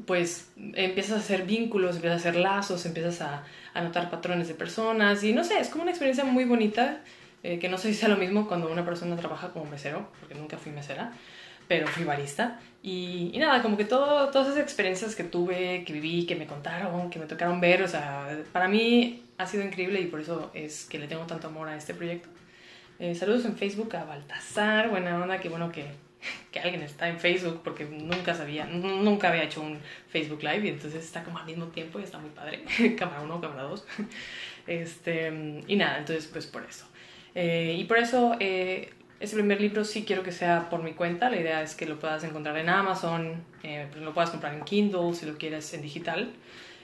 pues 0.06 0.50
empiezas 0.74 1.12
a 1.12 1.20
hacer 1.20 1.44
vínculos, 1.44 1.96
empiezas 1.96 2.26
a 2.26 2.28
hacer 2.28 2.40
lazos, 2.40 2.84
empiezas 2.84 3.22
a, 3.22 3.44
a 3.72 3.80
notar 3.80 4.10
patrones 4.10 4.48
de 4.48 4.54
personas 4.54 5.24
y 5.24 5.32
no 5.32 5.42
sé, 5.42 5.58
es 5.58 5.70
como 5.70 5.84
una 5.84 5.92
experiencia 5.92 6.24
muy 6.24 6.44
bonita 6.44 7.00
eh, 7.44 7.58
que 7.58 7.68
no 7.68 7.76
sé 7.76 7.92
si 7.92 7.94
sea 7.94 8.08
lo 8.08 8.16
mismo 8.16 8.48
cuando 8.48 8.72
una 8.72 8.86
persona 8.86 9.16
trabaja 9.16 9.50
como 9.50 9.66
mesero, 9.66 10.08
porque 10.18 10.34
nunca 10.34 10.56
fui 10.56 10.72
mesera, 10.72 11.12
pero 11.68 11.86
fui 11.86 12.02
barista. 12.02 12.58
Y, 12.82 13.32
nada, 13.38 13.60
como 13.60 13.76
que 13.76 13.84
todas 13.84 14.34
esas 14.34 14.58
experiencias 14.58 15.14
que 15.14 15.24
tuve, 15.24 15.84
que 15.84 15.92
viví, 15.92 16.24
que 16.24 16.36
me 16.36 16.46
contaron, 16.46 17.10
que 17.10 17.18
me 17.18 17.26
tocaron 17.26 17.60
ver, 17.60 17.82
o 17.82 17.88
sea, 17.88 18.28
para 18.50 18.66
mí 18.66 19.22
ha 19.36 19.46
sido 19.46 19.62
increíble 19.62 20.00
y 20.00 20.06
por 20.06 20.20
eso 20.20 20.50
es 20.54 20.86
que 20.86 20.98
le 20.98 21.06
tengo 21.06 21.24
tanto 21.26 21.48
amor 21.48 21.68
a 21.68 21.76
este 21.76 21.92
proyecto. 21.92 22.30
Eh, 22.98 23.14
saludos 23.14 23.44
en 23.44 23.56
Facebook 23.56 23.94
a 23.94 24.04
Baltasar, 24.04 24.88
buena 24.88 25.22
onda, 25.22 25.38
qué 25.38 25.50
bueno 25.50 25.70
que, 25.70 25.84
que 26.50 26.60
alguien 26.60 26.80
está 26.82 27.10
en 27.10 27.20
Facebook 27.20 27.60
porque 27.62 27.84
nunca 27.84 28.34
sabía, 28.34 28.64
nunca 28.64 29.28
había 29.28 29.42
hecho 29.42 29.60
un 29.60 29.78
Facebook 30.08 30.42
Live 30.42 30.66
y 30.66 30.68
entonces 30.68 31.04
está 31.04 31.22
como 31.24 31.38
al 31.38 31.44
mismo 31.44 31.66
tiempo 31.66 32.00
y 32.00 32.04
está 32.04 32.18
muy 32.18 32.30
padre. 32.30 32.64
cámara 32.98 33.20
1, 33.20 33.40
cámara 33.40 33.64
2. 33.64 33.86
Este, 34.66 35.62
y 35.66 35.76
nada, 35.76 35.98
entonces 35.98 36.26
pues 36.32 36.46
por 36.46 36.64
eso. 36.64 36.86
Eh, 37.34 37.76
y 37.78 37.84
por 37.84 37.98
eso 37.98 38.36
eh, 38.40 38.90
ese 39.20 39.36
primer 39.36 39.60
libro 39.60 39.84
sí 39.84 40.04
quiero 40.04 40.22
que 40.22 40.32
sea 40.32 40.68
por 40.70 40.82
mi 40.82 40.92
cuenta. 40.92 41.30
La 41.30 41.36
idea 41.36 41.62
es 41.62 41.74
que 41.74 41.86
lo 41.86 41.98
puedas 41.98 42.24
encontrar 42.24 42.56
en 42.58 42.68
Amazon, 42.68 43.44
eh, 43.62 43.88
lo 44.00 44.12
puedas 44.12 44.30
comprar 44.30 44.54
en 44.54 44.62
Kindle 44.64 45.14
si 45.14 45.26
lo 45.26 45.36
quieres 45.36 45.72
en 45.74 45.82
digital. 45.82 46.30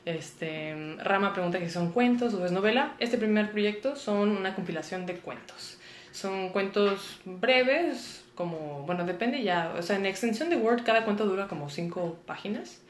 Este, 0.06 0.96
Rama 1.04 1.32
pregunta 1.34 1.58
si 1.58 1.68
son 1.68 1.92
cuentos 1.92 2.34
o 2.34 2.44
es 2.44 2.52
novela. 2.52 2.94
Este 2.98 3.18
primer 3.18 3.50
proyecto 3.50 3.96
son 3.96 4.30
una 4.30 4.54
compilación 4.54 5.06
de 5.06 5.16
cuentos. 5.16 5.78
Son 6.12 6.48
cuentos 6.50 7.20
breves, 7.24 8.24
como, 8.34 8.82
bueno, 8.86 9.04
depende 9.04 9.42
ya, 9.42 9.74
o 9.78 9.82
sea, 9.82 9.96
en 9.96 10.06
extensión 10.06 10.50
de 10.50 10.56
Word 10.56 10.82
cada 10.82 11.04
cuento 11.04 11.26
dura 11.26 11.46
como 11.46 11.70
cinco 11.70 12.18
páginas, 12.26 12.82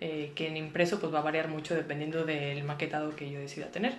eh, 0.00 0.32
que 0.36 0.46
en 0.46 0.56
impreso 0.56 1.00
pues 1.00 1.12
va 1.12 1.18
a 1.18 1.22
variar 1.22 1.48
mucho 1.48 1.74
dependiendo 1.74 2.24
del 2.24 2.62
maquetado 2.62 3.16
que 3.16 3.30
yo 3.30 3.40
decida 3.40 3.66
tener, 3.66 3.94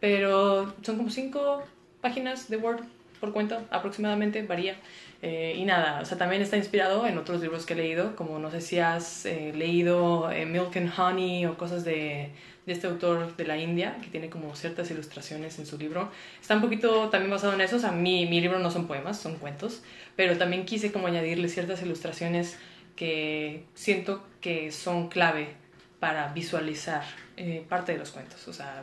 pero 0.00 0.74
son 0.82 0.96
como 0.96 1.10
cinco 1.10 1.62
páginas 2.02 2.50
de 2.50 2.58
Word 2.58 2.84
por 3.22 3.32
cuento 3.32 3.62
aproximadamente, 3.70 4.42
varía. 4.42 4.76
Eh, 5.22 5.54
y 5.56 5.64
nada, 5.64 6.00
o 6.02 6.04
sea, 6.04 6.18
también 6.18 6.42
está 6.42 6.56
inspirado 6.56 7.06
en 7.06 7.16
otros 7.16 7.40
libros 7.40 7.64
que 7.64 7.74
he 7.74 7.76
leído, 7.76 8.16
como 8.16 8.40
no 8.40 8.50
sé 8.50 8.60
si 8.60 8.80
has 8.80 9.24
eh, 9.24 9.52
leído 9.54 10.28
Milk 10.46 10.76
and 10.76 10.92
Honey 10.98 11.46
o 11.46 11.56
cosas 11.56 11.84
de, 11.84 12.30
de, 12.66 12.72
este 12.72 12.88
autor 12.88 13.36
de 13.36 13.44
la 13.44 13.56
India, 13.56 13.96
que 14.02 14.08
tiene 14.08 14.28
como 14.28 14.56
ciertas 14.56 14.90
ilustraciones 14.90 15.60
en 15.60 15.66
su 15.66 15.78
libro. 15.78 16.10
Está 16.40 16.56
un 16.56 16.62
poquito 16.62 17.10
también 17.10 17.30
basado 17.30 17.52
en 17.52 17.60
eso, 17.60 17.76
o 17.76 17.78
sea, 17.78 17.92
mi, 17.92 18.28
libro 18.28 18.58
no 18.58 18.72
son 18.72 18.88
poemas, 18.88 19.20
son 19.20 19.36
cuentos, 19.36 19.82
pero 20.16 20.36
también 20.36 20.64
quise 20.64 20.90
como 20.90 21.06
añadirle 21.06 21.48
ciertas 21.48 21.80
ilustraciones 21.82 22.58
que 22.96 23.64
siento 23.74 24.24
que 24.40 24.72
son 24.72 25.08
clave 25.08 25.54
para 26.00 26.32
visualizar 26.32 27.04
eh, 27.36 27.64
parte 27.68 27.92
de 27.92 27.98
los 27.98 28.10
cuentos. 28.10 28.48
O 28.48 28.52
sea, 28.52 28.82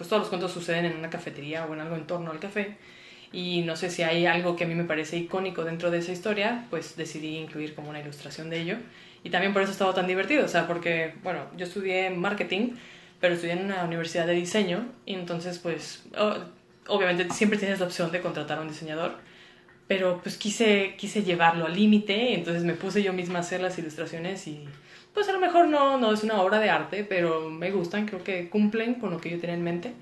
pues 0.00 0.08
todos 0.08 0.20
los 0.20 0.28
cuentos 0.30 0.50
suceden 0.50 0.86
en 0.86 0.96
una 0.96 1.10
cafetería 1.10 1.66
o 1.66 1.74
en 1.74 1.80
algo 1.80 1.94
en 1.94 2.06
torno 2.06 2.30
al 2.30 2.38
café. 2.38 2.78
Y 3.34 3.60
no 3.66 3.76
sé 3.76 3.90
si 3.90 4.02
hay 4.02 4.24
algo 4.24 4.56
que 4.56 4.64
a 4.64 4.66
mí 4.66 4.74
me 4.74 4.84
parece 4.84 5.18
icónico 5.18 5.62
dentro 5.62 5.90
de 5.90 5.98
esa 5.98 6.10
historia, 6.10 6.64
pues 6.70 6.96
decidí 6.96 7.36
incluir 7.36 7.74
como 7.74 7.90
una 7.90 8.00
ilustración 8.00 8.48
de 8.48 8.62
ello. 8.62 8.76
Y 9.24 9.28
también 9.28 9.52
por 9.52 9.60
eso 9.60 9.72
ha 9.72 9.72
estado 9.72 9.92
tan 9.92 10.06
divertido, 10.06 10.46
o 10.46 10.48
sea, 10.48 10.66
porque, 10.66 11.12
bueno, 11.22 11.40
yo 11.54 11.66
estudié 11.66 12.08
marketing, 12.08 12.76
pero 13.20 13.34
estudié 13.34 13.52
en 13.52 13.66
una 13.66 13.84
universidad 13.84 14.26
de 14.26 14.32
diseño. 14.32 14.86
Y 15.04 15.12
entonces, 15.12 15.58
pues, 15.58 16.02
obviamente 16.86 17.28
siempre 17.34 17.58
tienes 17.58 17.78
la 17.78 17.84
opción 17.84 18.10
de 18.10 18.22
contratar 18.22 18.56
a 18.56 18.62
un 18.62 18.68
diseñador, 18.68 19.18
pero 19.86 20.22
pues 20.22 20.38
quise, 20.38 20.94
quise 20.96 21.24
llevarlo 21.24 21.66
al 21.66 21.74
límite, 21.74 22.32
entonces 22.32 22.64
me 22.64 22.72
puse 22.72 23.02
yo 23.02 23.12
misma 23.12 23.40
a 23.40 23.42
hacer 23.42 23.60
las 23.60 23.78
ilustraciones 23.78 24.46
y 24.46 24.64
pues 25.14 25.28
a 25.28 25.32
lo 25.32 25.40
mejor 25.40 25.68
no, 25.68 25.98
no 25.98 26.12
es 26.12 26.22
una 26.22 26.40
obra 26.40 26.60
de 26.60 26.70
arte, 26.70 27.04
pero 27.04 27.50
me 27.50 27.70
gustan, 27.70 28.06
creo 28.06 28.22
que 28.22 28.48
cumplen 28.48 28.94
con 28.94 29.10
lo 29.10 29.20
que 29.20 29.30
yo 29.30 29.40
tenía 29.40 29.56
en 29.56 29.64
mente. 29.64 29.92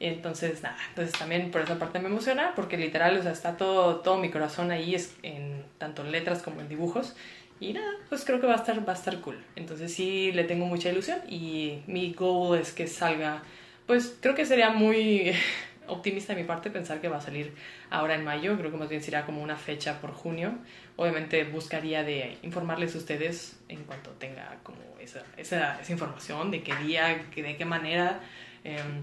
Entonces, 0.00 0.62
nada, 0.62 0.78
entonces 0.88 1.18
también 1.18 1.50
por 1.50 1.60
esa 1.60 1.78
parte 1.78 1.98
me 1.98 2.08
emociona, 2.08 2.54
porque 2.56 2.78
literal, 2.78 3.18
o 3.18 3.22
sea, 3.22 3.32
está 3.32 3.56
todo, 3.58 3.96
todo 3.96 4.16
mi 4.16 4.30
corazón 4.30 4.70
ahí, 4.70 4.94
es 4.94 5.14
en, 5.22 5.62
tanto 5.76 6.02
en 6.02 6.10
letras 6.10 6.42
como 6.42 6.60
en 6.60 6.68
dibujos. 6.68 7.14
Y 7.60 7.74
nada, 7.74 7.90
pues 8.08 8.24
creo 8.24 8.40
que 8.40 8.46
va 8.46 8.54
a 8.54 8.56
estar, 8.56 8.88
va 8.88 8.94
a 8.94 8.96
estar 8.96 9.20
cool. 9.20 9.38
Entonces 9.56 9.92
sí 9.92 10.32
le 10.32 10.44
tengo 10.44 10.64
mucha 10.64 10.88
ilusión 10.88 11.18
y 11.28 11.82
mi 11.86 12.14
goal 12.14 12.58
es 12.58 12.72
que 12.72 12.86
salga, 12.86 13.42
pues 13.86 14.16
creo 14.20 14.34
que 14.34 14.46
sería 14.46 14.70
muy 14.70 15.32
optimista 15.90 16.34
de 16.34 16.42
mi 16.42 16.46
parte 16.46 16.70
pensar 16.70 17.00
que 17.00 17.08
va 17.08 17.18
a 17.18 17.20
salir 17.20 17.54
ahora 17.90 18.14
en 18.14 18.24
mayo, 18.24 18.56
creo 18.56 18.70
que 18.70 18.76
más 18.76 18.88
bien 18.88 19.02
será 19.02 19.26
como 19.26 19.42
una 19.42 19.56
fecha 19.56 20.00
por 20.00 20.12
junio. 20.12 20.54
Obviamente 20.96 21.44
buscaría 21.44 22.02
de 22.04 22.38
informarles 22.42 22.94
a 22.94 22.98
ustedes 22.98 23.58
en 23.68 23.84
cuanto 23.84 24.10
tenga 24.10 24.58
como 24.62 24.78
esa, 25.00 25.22
esa, 25.36 25.80
esa 25.80 25.92
información, 25.92 26.50
de 26.50 26.62
qué 26.62 26.74
día, 26.76 27.22
de 27.34 27.56
qué 27.56 27.64
manera. 27.64 28.20
Em, 28.64 29.02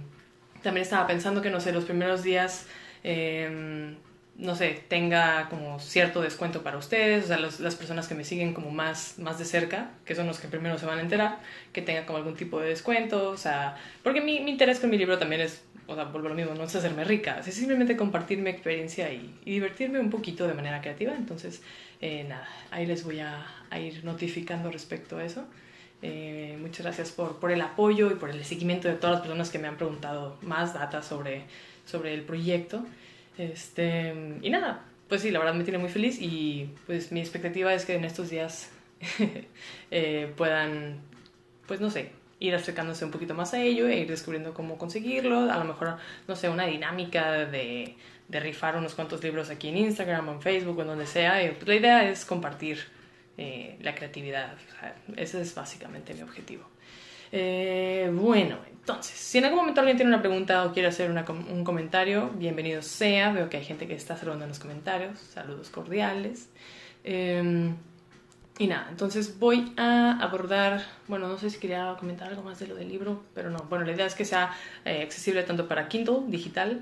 también 0.61 0.83
estaba 0.83 1.07
pensando 1.07 1.41
que, 1.41 1.49
no 1.49 1.59
sé, 1.59 1.71
los 1.71 1.85
primeros 1.85 2.23
días, 2.23 2.67
em, 3.03 3.95
no 4.37 4.55
sé, 4.55 4.83
tenga 4.87 5.49
como 5.49 5.79
cierto 5.79 6.21
descuento 6.21 6.61
para 6.61 6.77
ustedes, 6.77 7.25
o 7.25 7.27
sea, 7.27 7.37
las 7.37 7.75
personas 7.75 8.07
que 8.07 8.13
me 8.13 8.23
siguen 8.23 8.53
como 8.53 8.69
más, 8.69 9.17
más 9.17 9.39
de 9.39 9.45
cerca, 9.45 9.89
que 10.05 10.13
son 10.13 10.27
los 10.27 10.39
que 10.39 10.47
primero 10.47 10.77
se 10.77 10.85
van 10.85 10.99
a 10.99 11.01
enterar, 11.01 11.39
que 11.73 11.81
tenga 11.81 12.05
como 12.05 12.19
algún 12.19 12.35
tipo 12.35 12.59
de 12.59 12.69
descuento, 12.69 13.29
o 13.29 13.37
sea, 13.37 13.77
porque 14.03 14.21
mi, 14.21 14.39
mi 14.41 14.51
interés 14.51 14.79
con 14.79 14.91
mi 14.91 14.97
libro 14.97 15.17
también 15.17 15.41
es, 15.41 15.63
o 15.87 15.95
sea, 15.95 16.03
vuelvo 16.05 16.29
lo 16.29 16.35
mismo, 16.35 16.53
no 16.53 16.65
es 16.65 16.75
hacerme 16.75 17.03
rica, 17.03 17.39
es 17.39 17.55
simplemente 17.55 17.97
compartir 17.97 18.37
mi 18.37 18.51
experiencia 18.51 19.11
y, 19.11 19.33
divertirme 19.43 19.99
un 19.99 20.11
poquito 20.11 20.47
de 20.47 20.53
manera 20.53 20.81
creativa, 20.81 21.15
entonces, 21.15 21.63
eh, 21.99 22.23
nada, 22.23 22.47
ahí 22.69 22.85
les 22.85 23.03
voy 23.03 23.19
a, 23.21 23.43
a 23.71 23.79
ir 23.79 24.03
notificando 24.05 24.71
respecto 24.71 25.17
a 25.17 25.25
eso. 25.25 25.47
Eh, 26.03 26.55
muchas 26.61 26.85
gracias 26.85 27.11
por, 27.11 27.39
por, 27.39 27.51
el 27.51 27.59
apoyo 27.59 28.11
y 28.11 28.15
por 28.15 28.29
el 28.29 28.45
seguimiento 28.45 28.87
de 28.87 28.93
todas 28.93 29.15
las 29.15 29.21
personas 29.21 29.49
que 29.49 29.57
me 29.57 29.67
han 29.67 29.77
preguntado 29.77 30.37
más 30.43 30.75
datos 30.75 31.05
sobre, 31.05 31.45
sobre 31.87 32.13
el 32.13 32.21
proyecto. 32.21 32.85
Este, 33.37 34.13
y 34.41 34.49
nada, 34.49 34.85
pues 35.07 35.21
sí, 35.21 35.31
la 35.31 35.39
verdad 35.39 35.53
me 35.53 35.63
tiene 35.63 35.77
muy 35.77 35.89
feliz 35.89 36.19
y 36.21 36.69
pues 36.85 37.11
mi 37.11 37.19
expectativa 37.19 37.73
es 37.73 37.85
que 37.85 37.95
en 37.95 38.05
estos 38.05 38.29
días 38.29 38.71
eh, 39.91 40.33
puedan, 40.35 40.99
pues 41.67 41.79
no 41.79 41.89
sé, 41.89 42.11
ir 42.39 42.55
acercándose 42.55 43.05
un 43.05 43.11
poquito 43.11 43.33
más 43.33 43.53
a 43.53 43.61
ello 43.61 43.87
e 43.87 43.99
ir 43.99 44.07
descubriendo 44.07 44.53
cómo 44.53 44.77
conseguirlo. 44.77 45.51
A 45.51 45.57
lo 45.57 45.65
mejor, 45.65 45.97
no 46.27 46.35
sé, 46.35 46.49
una 46.49 46.65
dinámica 46.65 47.31
de, 47.31 47.95
de 48.27 48.39
rifar 48.39 48.75
unos 48.75 48.95
cuantos 48.95 49.23
libros 49.23 49.49
aquí 49.49 49.69
en 49.69 49.77
Instagram 49.77 50.27
o 50.29 50.33
en 50.33 50.41
Facebook 50.41 50.77
o 50.77 50.81
en 50.81 50.87
donde 50.87 51.07
sea. 51.07 51.43
Y, 51.43 51.51
pues, 51.51 51.67
la 51.67 51.75
idea 51.75 52.09
es 52.09 52.25
compartir 52.25 52.79
eh, 53.37 53.77
la 53.81 53.95
creatividad. 53.95 54.57
ese 55.15 55.41
es 55.41 55.55
básicamente 55.55 56.13
mi 56.13 56.21
objetivo. 56.21 56.67
Eh, 57.31 58.09
bueno, 58.13 58.57
entonces, 58.69 59.17
si 59.17 59.37
en 59.37 59.45
algún 59.45 59.59
momento 59.59 59.81
alguien 59.81 59.97
tiene 59.97 60.11
una 60.11 60.21
pregunta 60.21 60.65
o 60.65 60.73
quiere 60.73 60.87
hacer 60.87 61.11
un 61.11 61.63
comentario, 61.63 62.29
bienvenido 62.35 62.81
sea. 62.81 63.31
Veo 63.31 63.49
que 63.49 63.57
hay 63.57 63.65
gente 63.65 63.87
que 63.87 63.95
está 63.95 64.15
saludando 64.15 64.45
en 64.45 64.49
los 64.49 64.59
comentarios. 64.59 65.19
Saludos 65.19 65.69
cordiales. 65.69 66.49
Em, 67.03 67.75
y 68.59 68.67
nada, 68.67 68.87
entonces 68.89 69.37
voy 69.39 69.73
a 69.77 70.17
abordar, 70.19 70.83
bueno, 71.07 71.27
no 71.27 71.37
sé 71.37 71.49
si 71.49 71.59
quería 71.59 71.95
comentar 71.99 72.29
algo 72.29 72.41
más 72.41 72.59
de 72.59 72.67
lo 72.67 72.75
del 72.75 72.89
libro, 72.89 73.23
pero 73.35 73.49
no. 73.51 73.59
Bueno, 73.69 73.85
la 73.85 73.91
idea 73.91 74.05
es 74.05 74.15
que 74.15 74.25
sea 74.25 74.53
eh, 74.85 75.03
accesible 75.03 75.43
tanto 75.43 75.67
para 75.67 75.87
Kindle, 75.89 76.21
digital, 76.27 76.81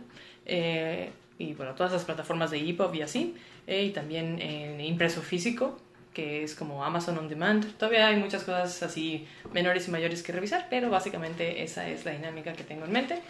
y 1.38 1.54
bueno, 1.56 1.74
todas 1.74 1.92
las 1.92 2.06
plataformas 2.06 2.52
de 2.52 2.60
EPUB 2.70 2.96
y 2.96 3.02
así, 3.02 3.36
y 3.68 3.90
también 3.90 4.40
en 4.40 4.80
impreso 4.80 5.22
físico, 5.22 5.78
que 6.15 6.43
es 6.43 6.55
como 6.55 6.84
Amazon 6.84 7.19
On 7.19 7.29
Demand. 7.29 7.74
Todavía 7.77 8.07
hay 8.07 8.15
muchas 8.15 8.43
cosas 8.43 8.81
así 8.81 9.27
menores 9.53 9.88
y 9.88 9.91
mayores 9.91 10.24
que 10.24 10.31
revisar, 10.31 10.65
pero 10.69 10.89
básicamente 10.89 11.62
esa 11.62 11.88
es 11.88 12.05
la 12.05 12.12
dinámica 12.12 12.53
que 12.53 12.63
tengo 12.63 12.86
en 12.86 12.91
mente. 12.91 13.22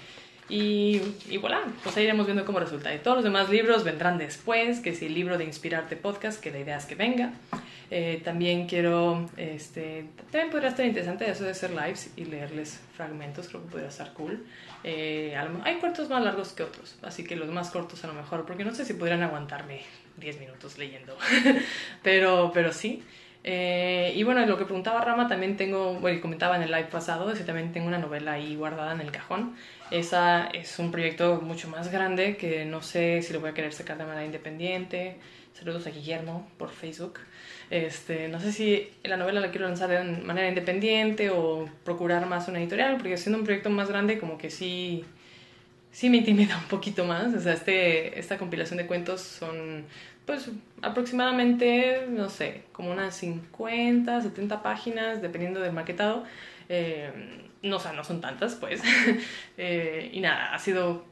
Y, 0.48 1.01
y 1.27 1.38
voilà, 1.38 1.62
pues 1.84 1.98
ahí 1.98 2.04
iremos 2.04 2.27
viendo 2.27 2.46
cómo 2.46 2.60
resulta. 2.60 2.94
Y 2.94 3.00
todos 3.00 3.18
los 3.18 3.24
demás 3.24 3.50
libros 3.50 3.84
vendrán 3.84 4.20
después, 4.20 4.80
que 4.80 4.92
es 4.92 5.01
el 5.01 5.15
libro 5.15 5.38
de 5.39 5.44
Inspirarte 5.44 5.96
Podcast, 5.96 6.39
que 6.39 6.51
la 6.51 6.60
idea 6.60 6.77
es 6.77 6.86
que 6.86 6.96
venga. 6.96 7.34
Eh, 7.92 8.22
también 8.24 8.68
quiero, 8.68 9.30
este, 9.38 10.06
también 10.32 10.50
podría 10.50 10.70
estar 10.70 10.86
interesante 10.86 11.30
eso 11.30 11.44
de 11.44 11.51
hacer 11.51 11.70
lives 11.72 12.12
y 12.15 12.25
leerles 12.25 12.80
fragmentos, 12.96 13.48
creo 13.48 13.62
que 13.63 13.70
podría 13.70 13.89
estar 13.89 14.13
cool. 14.13 14.44
Eh, 14.84 15.36
hay 15.63 15.75
cortos 15.75 16.10
más 16.10 16.24
largos 16.24 16.54
que 16.54 16.63
otros, 16.63 16.98
así 17.04 17.24
que 17.24 17.36
los 17.36 17.50
más 17.50 17.70
cortos 17.70 18.04
a 18.04 18.08
lo 18.08 18.13
mejor, 18.13 18.46
porque 18.46 18.65
no 18.65 18.74
sé 18.74 18.86
si 18.86 18.94
podrían 18.94 19.22
aguantarme 19.22 19.82
10 20.18 20.40
minutos 20.40 20.78
leyendo, 20.78 21.18
pero, 22.04 22.52
pero 22.54 22.74
sí. 22.74 23.04
Eh, 23.48 24.12
y 24.16 24.24
bueno, 24.24 24.44
lo 24.48 24.58
que 24.58 24.66
preguntaba 24.66 25.02
Rama, 25.02 25.28
también 25.28 25.56
tengo, 25.56 25.94
bueno, 26.00 26.20
comentaba 26.20 26.56
en 26.56 26.64
el 26.64 26.72
live 26.72 26.88
pasado, 26.90 27.32
es 27.32 27.38
que 27.38 27.44
también 27.44 27.72
tengo 27.72 27.86
una 27.86 28.00
novela 28.00 28.34
ahí 28.34 28.56
guardada 28.56 28.94
en 28.94 29.02
el 29.02 29.12
cajón. 29.12 29.56
Esa 29.92 30.48
es 30.48 30.80
un 30.80 30.92
proyecto 30.92 31.42
mucho 31.42 31.68
más 31.70 31.92
grande 31.92 32.38
que 32.38 32.66
no 32.66 32.82
sé 32.82 33.22
si 33.22 33.34
lo 33.34 33.42
voy 33.42 33.52
a 33.52 33.54
querer 33.54 33.72
sacar 33.72 34.00
de 34.00 34.06
manera 34.06 34.26
independiente. 34.26 35.18
Saludos 35.54 35.86
a 35.86 35.92
Guillermo 35.92 36.50
por 36.58 36.72
Facebook. 36.72 37.20
Este, 37.70 38.28
no 38.30 38.40
sé 38.40 38.52
si 38.52 38.90
la 39.04 39.16
novela 39.16 39.40
la 39.40 39.52
quiero 39.52 39.68
lanzar 39.68 39.90
de 39.90 40.04
manera 40.24 40.50
independiente 40.50 41.30
o 41.30 41.70
procurar 41.84 42.26
más 42.26 42.48
una 42.48 42.60
editorial, 42.60 42.98
porque 42.98 43.16
siendo 43.16 43.38
un 43.38 43.46
proyecto 43.46 43.70
más 43.70 43.90
grande 43.90 44.18
como 44.18 44.40
que 44.40 44.50
sí 44.50 45.06
sí 45.96 46.10
me 46.10 46.18
intimida 46.18 46.58
un 46.58 46.66
poquito 46.66 47.06
más. 47.06 47.34
O 47.34 47.40
sea, 47.40 47.54
este, 47.54 48.20
esta 48.20 48.38
compilación 48.38 48.78
de 48.78 48.86
cuentos 48.86 49.22
son, 49.22 49.86
pues, 50.25 50.50
aproximadamente, 50.82 52.06
no 52.10 52.30
sé, 52.30 52.64
como 52.74 52.92
unas 52.92 53.16
50, 53.16 54.22
70 54.22 54.62
páginas, 54.62 55.22
dependiendo 55.22 55.62
del 55.62 55.72
maquetado. 55.72 56.25
Eh, 56.68 57.12
no, 57.62 57.78
o 57.78 57.80
sea, 57.80 57.94
no 57.94 58.04
son 58.04 58.20
tantas, 58.22 58.56
pues. 58.56 58.82
Eh, 59.58 60.10
y 60.12 60.20
nada, 60.20 60.54
ha 60.54 60.60
sido 60.60 61.06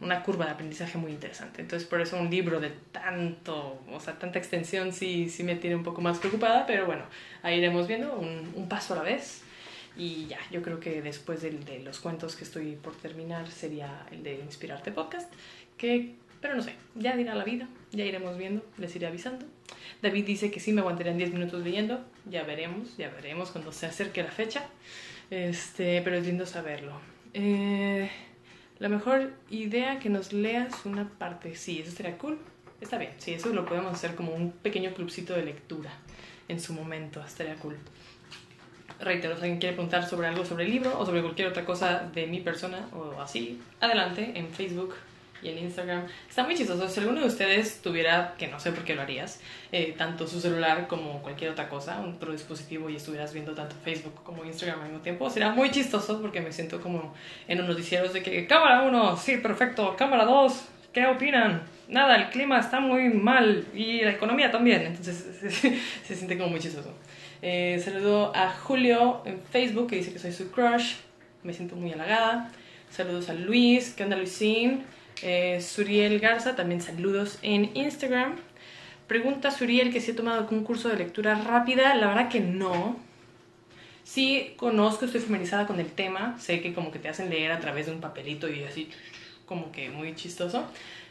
una 0.00 0.22
curva 0.22 0.46
de 0.46 0.52
aprendizaje 0.52 0.96
muy 0.96 1.12
interesante. 1.12 1.60
Entonces, 1.60 1.86
por 1.86 2.00
eso 2.00 2.18
un 2.18 2.30
libro 2.30 2.60
de 2.60 2.70
tanto, 2.92 3.82
o 3.92 4.00
sea, 4.00 4.18
tanta 4.18 4.38
extensión 4.38 4.92
sí, 4.94 5.28
sí 5.28 5.44
me 5.44 5.56
tiene 5.56 5.76
un 5.76 5.82
poco 5.82 6.00
más 6.00 6.18
preocupada, 6.18 6.64
pero 6.66 6.86
bueno, 6.86 7.04
ahí 7.42 7.58
iremos 7.58 7.86
viendo 7.86 8.16
un, 8.16 8.50
un 8.56 8.68
paso 8.68 8.94
a 8.94 8.98
la 8.98 9.02
vez. 9.02 9.43
Y 9.96 10.26
ya, 10.26 10.38
yo 10.50 10.62
creo 10.62 10.80
que 10.80 11.02
después 11.02 11.42
de, 11.42 11.50
de, 11.50 11.80
los 11.80 12.00
cuentos 12.00 12.34
que 12.36 12.44
estoy 12.44 12.76
por 12.76 12.96
terminar 12.96 13.48
sería 13.48 14.06
el 14.10 14.22
de 14.22 14.40
Inspirarte 14.40 14.90
Podcast, 14.90 15.32
que, 15.76 16.14
pero 16.40 16.56
no 16.56 16.62
sé, 16.62 16.74
ya 16.96 17.16
dirá 17.16 17.34
la 17.34 17.44
vida, 17.44 17.68
ya 17.92 18.04
iremos 18.04 18.36
viendo, 18.36 18.64
les 18.78 18.94
iré 18.96 19.06
avisando. 19.06 19.46
David 20.02 20.26
dice 20.26 20.50
que 20.50 20.60
sí 20.60 20.72
me 20.72 20.80
aguantarían 20.80 21.16
10 21.16 21.32
minutos 21.32 21.62
leyendo. 21.62 22.04
Ya 22.26 22.42
veremos, 22.42 22.96
ya 22.96 23.08
veremos 23.10 23.50
cuando 23.50 23.72
se 23.72 23.86
acerque 23.86 24.22
la 24.22 24.30
fecha. 24.30 24.66
Este, 25.30 26.02
pero 26.02 26.16
es 26.16 26.26
lindo 26.26 26.46
saberlo. 26.46 27.00
Eh, 27.32 28.10
la 28.78 28.88
mejor 28.88 29.32
idea 29.50 29.98
que 29.98 30.10
nos 30.10 30.32
leas 30.32 30.84
una 30.84 31.08
parte. 31.08 31.54
Sí, 31.54 31.80
eso 31.80 31.90
estaría 31.90 32.18
cool. 32.18 32.38
Está 32.80 32.98
bien, 32.98 33.12
sí, 33.18 33.32
eso 33.32 33.48
lo 33.50 33.64
podemos 33.64 33.92
hacer 33.94 34.14
como 34.14 34.34
un 34.34 34.52
pequeño 34.52 34.92
clubcito 34.92 35.34
de 35.34 35.44
lectura 35.44 35.90
en 36.48 36.60
su 36.60 36.74
momento. 36.74 37.24
Estaría 37.24 37.54
cool. 37.56 37.76
Reitero, 39.04 39.36
si 39.36 39.42
alguien 39.42 39.58
quiere 39.58 39.74
preguntar 39.74 40.08
sobre 40.08 40.28
algo 40.28 40.44
sobre 40.44 40.64
el 40.64 40.70
libro 40.70 40.98
o 40.98 41.04
sobre 41.04 41.20
cualquier 41.20 41.48
otra 41.48 41.64
cosa 41.64 42.08
de 42.14 42.26
mi 42.26 42.40
persona 42.40 42.88
o 42.94 43.20
así, 43.20 43.60
adelante 43.80 44.32
en 44.34 44.48
Facebook 44.48 44.94
y 45.42 45.50
en 45.50 45.58
Instagram. 45.58 46.06
Está 46.26 46.42
muy 46.42 46.54
chistoso. 46.56 46.88
Si 46.88 47.00
alguno 47.00 47.20
de 47.20 47.26
ustedes 47.26 47.82
tuviera, 47.82 48.34
que 48.38 48.48
no 48.48 48.58
sé 48.58 48.72
por 48.72 48.82
qué 48.84 48.94
lo 48.94 49.02
harías, 49.02 49.40
eh, 49.72 49.94
tanto 49.96 50.26
su 50.26 50.40
celular 50.40 50.88
como 50.88 51.20
cualquier 51.20 51.50
otra 51.50 51.68
cosa, 51.68 52.00
otro 52.00 52.32
dispositivo 52.32 52.88
y 52.88 52.96
estuvieras 52.96 53.34
viendo 53.34 53.54
tanto 53.54 53.76
Facebook 53.84 54.22
como 54.24 54.42
Instagram 54.44 54.80
al 54.80 54.86
mismo 54.86 55.02
tiempo, 55.02 55.28
sería 55.28 55.50
muy 55.50 55.70
chistoso 55.70 56.20
porque 56.22 56.40
me 56.40 56.50
siento 56.50 56.80
como 56.80 57.14
en 57.46 57.58
los 57.58 57.68
noticieros 57.68 58.14
de 58.14 58.22
que 58.22 58.46
cámara 58.46 58.82
1, 58.82 59.16
sí, 59.18 59.36
perfecto, 59.36 59.94
cámara 59.96 60.24
2, 60.24 60.64
¿qué 60.94 61.06
opinan? 61.06 61.62
Nada, 61.88 62.16
el 62.16 62.30
clima 62.30 62.58
está 62.58 62.80
muy 62.80 63.10
mal 63.10 63.66
y 63.74 64.00
la 64.00 64.12
economía 64.12 64.50
también. 64.50 64.82
Entonces 64.82 65.26
se, 66.04 66.14
siente 66.14 66.38
como 66.38 66.50
muy 66.50 66.60
chistoso. 66.60 66.94
Eh, 67.42 67.80
saludo 67.84 68.34
a 68.34 68.50
Julio 68.50 69.22
en 69.26 69.40
Facebook 69.40 69.88
que 69.88 69.96
dice 69.96 70.12
que 70.12 70.18
soy 70.18 70.32
su 70.32 70.50
crush. 70.50 70.94
Me 71.42 71.52
siento 71.52 71.76
muy 71.76 71.92
halagada. 71.92 72.50
Saludos 72.90 73.28
a 73.28 73.34
Luis. 73.34 73.92
¿Qué 73.94 74.04
onda, 74.04 74.16
Luisín? 74.16 74.84
Eh, 75.22 75.60
Suriel 75.60 76.20
Garza, 76.20 76.56
también 76.56 76.80
saludos 76.80 77.38
en 77.42 77.70
Instagram. 77.76 78.36
Pregunta 79.06 79.50
Suriel 79.50 79.92
que 79.92 80.00
si 80.00 80.12
he 80.12 80.14
tomado 80.14 80.40
algún 80.40 80.64
curso 80.64 80.88
de 80.88 80.96
lectura 80.96 81.34
rápida. 81.34 81.94
La 81.94 82.06
verdad 82.06 82.28
que 82.30 82.40
no. 82.40 82.96
Sí 84.04 84.54
conozco, 84.56 85.04
estoy 85.04 85.20
familiarizada 85.20 85.66
con 85.66 85.80
el 85.80 85.90
tema. 85.90 86.38
Sé 86.38 86.60
que 86.60 86.72
como 86.72 86.90
que 86.90 86.98
te 86.98 87.08
hacen 87.08 87.30
leer 87.30 87.52
a 87.52 87.60
través 87.60 87.86
de 87.86 87.92
un 87.92 88.00
papelito 88.00 88.48
y 88.48 88.62
así 88.64 88.88
como 89.46 89.72
que 89.72 89.90
muy 89.90 90.14
chistoso. 90.14 90.64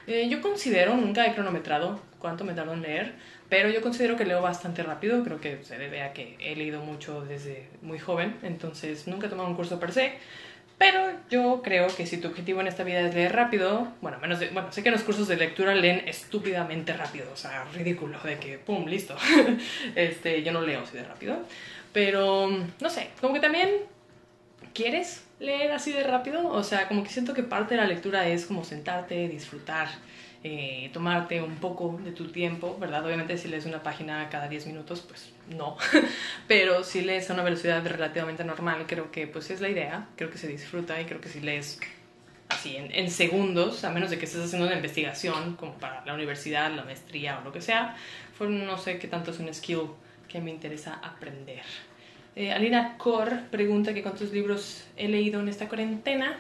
Eh, 0.08 0.28
yo 0.30 0.42
considero, 0.42 0.96
nunca 0.96 1.26
he 1.26 1.34
cronometrado 1.34 2.00
cuánto 2.20 2.44
me 2.44 2.54
tardo 2.54 2.74
en 2.74 2.82
leer, 2.82 3.14
pero 3.50 3.70
yo 3.70 3.82
considero 3.82 4.16
que 4.16 4.26
leo 4.26 4.42
bastante 4.42 4.84
rápido. 4.84 5.24
Creo 5.24 5.40
que 5.40 5.64
se 5.64 5.78
debe 5.78 6.02
a 6.02 6.14
que 6.14 6.36
he 6.40 6.56
leído 6.56 6.82
mucho 6.82 7.22
desde 7.22 7.68
muy 7.82 8.00
joven, 8.00 8.36
entonces 8.44 9.08
nunca 9.08 9.28
he 9.28 9.30
tomado 9.30 9.50
un 9.50 9.56
curso 9.56 9.80
per 9.80 9.92
se. 9.92 10.14
Pero 10.78 11.12
yo 11.30 11.62
creo 11.64 11.88
que 11.88 12.06
si 12.06 12.18
tu 12.18 12.28
objetivo 12.28 12.60
en 12.60 12.68
esta 12.68 12.84
vida 12.84 13.02
es 13.02 13.14
leer 13.14 13.34
rápido, 13.34 13.88
bueno, 14.02 14.18
menos 14.20 14.40
de, 14.40 14.50
bueno, 14.50 14.72
sé 14.72 14.84
que 14.84 14.92
los 14.92 15.04
cursos 15.04 15.28
de 15.28 15.38
lectura 15.38 15.76
leen 15.76 16.08
estúpidamente 16.08 16.94
rápido, 16.94 17.32
o 17.32 17.38
sea, 17.38 17.64
ridículo, 17.74 18.20
de 18.22 18.38
que, 18.38 18.58
pum, 18.58 18.86
listo. 18.88 19.16
este, 19.96 20.44
yo 20.44 20.52
no 20.52 20.62
leo 20.62 20.82
así 20.82 20.98
de 20.98 21.04
rápido. 21.04 21.38
Pero, 21.94 22.50
no 22.82 22.90
sé, 22.90 23.10
como 23.22 23.34
que 23.34 23.40
también 23.40 23.70
quieres 24.74 25.24
leer 25.40 25.72
así 25.72 25.92
de 25.92 26.04
rápido, 26.04 26.48
o 26.48 26.64
sea, 26.64 26.88
como 26.88 27.04
que 27.04 27.10
siento 27.10 27.34
que 27.34 27.44
parte 27.44 27.76
de 27.76 27.82
la 27.82 27.88
lectura 27.88 28.28
es 28.28 28.46
como 28.46 28.64
sentarte, 28.64 29.28
disfrutar, 29.28 29.88
eh, 30.44 30.90
tomarte 30.94 31.42
un 31.42 31.56
poco 31.56 32.00
de 32.04 32.12
tu 32.12 32.30
tiempo, 32.32 32.78
¿verdad? 32.80 33.06
Obviamente 33.06 33.38
si 33.38 33.48
lees 33.48 33.66
una 33.66 33.84
página 33.84 34.30
cada 34.30 34.48
10 34.48 34.68
minutos, 34.68 35.02
pues 35.02 35.32
no, 35.50 35.78
pero 36.48 36.84
si 36.84 37.02
lees 37.02 37.30
a 37.30 37.34
una 37.34 37.44
velocidad 37.44 37.86
relativamente 37.86 38.44
normal, 38.44 38.86
creo 38.88 39.12
que 39.12 39.28
pues 39.28 39.50
es 39.52 39.62
la 39.62 39.70
idea, 39.70 40.08
creo 40.16 40.30
que 40.30 40.38
se 40.38 40.48
disfruta 40.48 41.00
y 41.00 41.06
creo 41.06 41.22
que 41.22 41.30
si 41.30 41.40
lees 41.40 41.80
así 42.50 42.76
en, 42.76 42.94
en 42.94 43.10
segundos, 43.10 43.84
a 43.84 43.90
menos 43.90 44.10
de 44.10 44.18
que 44.18 44.26
estés 44.26 44.44
haciendo 44.44 44.68
una 44.68 44.76
investigación 44.76 45.56
como 45.56 45.74
para 45.74 46.06
la 46.06 46.14
universidad, 46.14 46.72
la 46.72 46.84
maestría 46.84 47.40
o 47.40 47.44
lo 47.44 47.52
que 47.52 47.62
sea, 47.62 47.96
pues 48.38 48.50
no 48.50 48.78
sé 48.78 48.98
qué 49.00 49.08
tanto 49.08 49.32
es 49.32 49.40
un 49.40 49.54
skill 49.54 49.90
que 50.28 50.42
me 50.42 50.52
interesa 50.52 50.96
aprender. 50.96 51.64
Eh, 52.36 52.52
Alina 52.52 52.98
Cor 52.98 53.42
pregunta 53.52 53.94
que 53.94 54.02
cuántos 54.02 54.32
libros 54.32 54.86
he 54.98 55.08
leído 55.08 55.40
en 55.40 55.50
esta 55.50 55.68
cuarentena. 55.68 56.38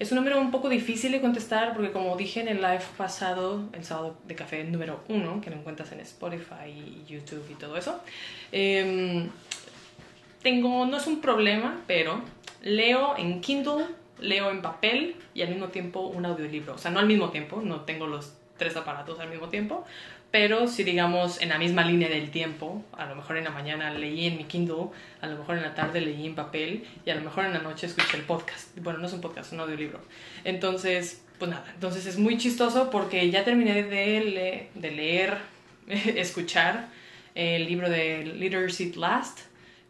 Es 0.00 0.10
un 0.10 0.16
número 0.16 0.40
un 0.40 0.50
poco 0.50 0.68
difícil 0.68 1.12
de 1.12 1.20
contestar 1.20 1.72
porque 1.72 1.92
como 1.92 2.16
dije 2.16 2.40
en 2.40 2.48
el 2.48 2.56
live 2.56 2.82
pasado, 2.96 3.62
el 3.72 3.84
sábado 3.84 4.16
de 4.26 4.34
café 4.34 4.64
número 4.64 5.04
uno, 5.08 5.40
que 5.40 5.50
lo 5.50 5.56
encuentras 5.56 5.92
en 5.92 6.00
Spotify, 6.00 7.04
YouTube 7.06 7.44
y 7.48 7.54
todo 7.54 7.76
eso, 7.76 8.00
em, 8.50 9.28
tengo, 10.42 10.84
no 10.84 10.96
es 10.96 11.06
un 11.06 11.20
problema, 11.20 11.80
pero 11.86 12.20
leo 12.62 13.16
en 13.16 13.40
Kindle, 13.40 13.86
leo 14.18 14.50
en 14.50 14.62
papel 14.62 15.14
y 15.32 15.42
al 15.42 15.50
mismo 15.50 15.68
tiempo 15.68 16.00
un 16.00 16.26
audiolibro. 16.26 16.74
O 16.74 16.78
sea, 16.78 16.90
no 16.90 16.98
al 16.98 17.06
mismo 17.06 17.30
tiempo, 17.30 17.62
no 17.62 17.82
tengo 17.82 18.08
los 18.08 18.32
tres 18.56 18.76
aparatos 18.76 19.18
al 19.20 19.30
mismo 19.30 19.48
tiempo, 19.48 19.84
pero 20.34 20.66
si 20.66 20.82
digamos 20.82 21.40
en 21.40 21.50
la 21.50 21.58
misma 21.58 21.84
línea 21.84 22.08
del 22.08 22.32
tiempo, 22.32 22.84
a 22.92 23.06
lo 23.06 23.14
mejor 23.14 23.36
en 23.36 23.44
la 23.44 23.50
mañana 23.50 23.92
leí 23.92 24.26
en 24.26 24.36
mi 24.36 24.42
Kindle, 24.42 24.88
a 25.20 25.28
lo 25.28 25.36
mejor 25.36 25.56
en 25.56 25.62
la 25.62 25.76
tarde 25.76 26.00
leí 26.00 26.26
en 26.26 26.34
papel 26.34 26.84
y 27.06 27.10
a 27.10 27.14
lo 27.14 27.20
mejor 27.20 27.44
en 27.44 27.52
la 27.52 27.60
noche 27.60 27.86
escuché 27.86 28.16
el 28.16 28.24
podcast. 28.24 28.76
Bueno, 28.78 28.98
no 28.98 29.06
es 29.06 29.12
un 29.12 29.20
podcast, 29.20 29.46
es 29.46 29.52
un 29.52 29.60
audiolibro. 29.60 30.00
Entonces, 30.42 31.22
pues 31.38 31.52
nada, 31.52 31.64
entonces 31.72 32.06
es 32.06 32.18
muy 32.18 32.36
chistoso 32.36 32.90
porque 32.90 33.30
ya 33.30 33.44
terminé 33.44 33.84
de, 33.84 34.70
leer, 34.74 35.38
escuchar 35.86 36.88
el 37.36 37.66
libro 37.66 37.88
de 37.88 38.24
Leadership 38.24 38.96
Last, 38.96 39.38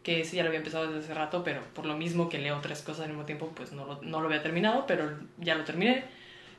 que 0.03 0.20
ese 0.20 0.37
ya 0.37 0.42
lo 0.42 0.48
había 0.48 0.59
empezado 0.59 0.88
desde 0.88 1.07
hace 1.07 1.14
rato, 1.14 1.42
pero 1.42 1.62
por 1.72 1.87
lo 1.87 1.96
mismo 1.96 2.29
que 2.29 2.37
leo 2.37 2.61
tres 2.61 2.83
cosas 2.83 3.05
al 3.05 3.09
mismo 3.09 3.24
tiempo, 3.24 3.50
pues 3.55 3.72
no 3.72 3.98
lo 4.03 4.27
había 4.27 4.42
terminado, 4.42 4.87
pero 4.87 5.11
ya 5.38 5.55
lo 5.55 5.64
terminé. 5.64 6.05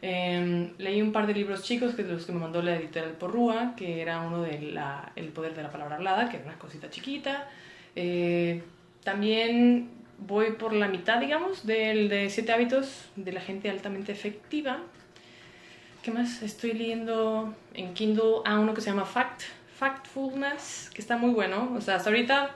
Em, 0.07 0.69
leí 0.77 1.01
un 1.01 1.11
par 1.11 1.25
de 1.25 1.33
libros 1.33 1.63
chicos 1.63 1.95
que 1.95 2.03
los 2.03 2.27
que 2.27 2.31
me 2.31 2.39
mandó 2.39 2.61
la 2.61 2.75
editorial 2.75 3.13
Porrúa, 3.13 3.73
que 3.75 4.03
era 4.03 4.21
uno 4.21 4.43
de 4.43 4.61
la, 4.61 5.11
El 5.15 5.29
poder 5.29 5.55
de 5.55 5.63
la 5.63 5.71
palabra 5.71 5.95
hablada, 5.95 6.29
que 6.29 6.37
era 6.37 6.45
una 6.45 6.59
cosita 6.59 6.91
chiquita. 6.91 7.49
Eh, 7.95 8.61
también 9.03 9.89
voy 10.19 10.51
por 10.51 10.73
la 10.73 10.89
mitad, 10.89 11.19
digamos, 11.19 11.65
del 11.65 12.07
de 12.07 12.29
Siete 12.29 12.51
hábitos 12.51 13.09
de 13.15 13.31
la 13.31 13.41
gente 13.41 13.67
altamente 13.67 14.11
efectiva. 14.11 14.77
¿Qué 16.03 16.11
más? 16.11 16.43
Estoy 16.43 16.73
leyendo 16.73 17.55
en 17.73 17.95
Kindle 17.95 18.43
a 18.45 18.59
uno 18.59 18.75
que 18.75 18.81
se 18.81 18.91
llama 18.91 19.05
Fact, 19.05 19.41
Factfulness, 19.75 20.91
que 20.93 21.01
está 21.01 21.17
muy 21.17 21.31
bueno. 21.31 21.73
O 21.75 21.81
sea, 21.81 21.95
hasta 21.95 22.11
ahorita 22.11 22.51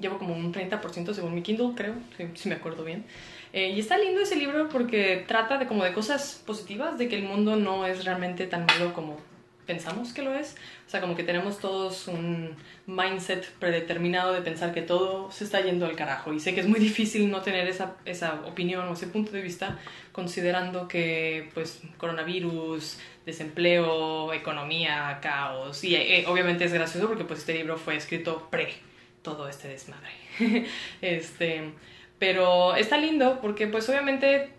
llevo 0.00 0.18
como 0.18 0.34
un 0.34 0.52
30% 0.52 1.12
según 1.12 1.34
mi 1.34 1.42
Kindle, 1.42 1.72
creo, 1.74 1.94
si 2.34 2.48
me 2.48 2.54
acuerdo 2.54 2.84
bien. 2.84 3.04
Eh, 3.52 3.70
y 3.70 3.80
está 3.80 3.98
lindo 3.98 4.22
ese 4.22 4.36
libro 4.36 4.68
porque 4.68 5.24
trata 5.26 5.58
de 5.58 5.66
como 5.66 5.84
de 5.84 5.92
cosas 5.92 6.42
positivas, 6.46 6.96
de 6.98 7.08
que 7.08 7.16
el 7.16 7.24
mundo 7.24 7.56
no 7.56 7.86
es 7.86 8.04
realmente 8.04 8.46
tan 8.46 8.64
malo 8.64 8.94
como 8.94 9.18
pensamos 9.66 10.12
que 10.12 10.22
lo 10.22 10.34
es. 10.34 10.56
O 10.86 10.90
sea, 10.90 11.00
como 11.00 11.14
que 11.16 11.24
tenemos 11.24 11.58
todos 11.58 12.08
un 12.08 12.56
mindset 12.86 13.46
predeterminado 13.58 14.32
de 14.32 14.42
pensar 14.42 14.72
que 14.74 14.82
todo 14.82 15.30
se 15.30 15.44
está 15.44 15.60
yendo 15.60 15.86
al 15.86 15.96
carajo. 15.96 16.32
Y 16.32 16.40
sé 16.40 16.54
que 16.54 16.60
es 16.60 16.68
muy 16.68 16.80
difícil 16.80 17.30
no 17.30 17.42
tener 17.42 17.68
esa, 17.68 17.96
esa 18.04 18.42
opinión 18.46 18.88
o 18.88 18.94
ese 18.94 19.06
punto 19.06 19.32
de 19.32 19.42
vista 19.42 19.78
considerando 20.12 20.88
que 20.88 21.50
pues 21.54 21.80
coronavirus, 21.98 22.98
desempleo, 23.26 24.32
economía, 24.32 25.18
caos. 25.22 25.84
Y 25.84 25.94
eh, 25.94 26.24
obviamente 26.26 26.64
es 26.64 26.72
gracioso 26.72 27.06
porque 27.08 27.24
pues 27.24 27.40
este 27.40 27.54
libro 27.54 27.76
fue 27.76 27.96
escrito 27.96 28.48
pre 28.50 28.91
todo 29.22 29.48
este 29.48 29.68
desmadre. 29.68 30.10
este, 31.00 31.72
pero 32.18 32.74
está 32.76 32.98
lindo 32.98 33.40
porque 33.40 33.66
pues 33.66 33.88
obviamente 33.88 34.50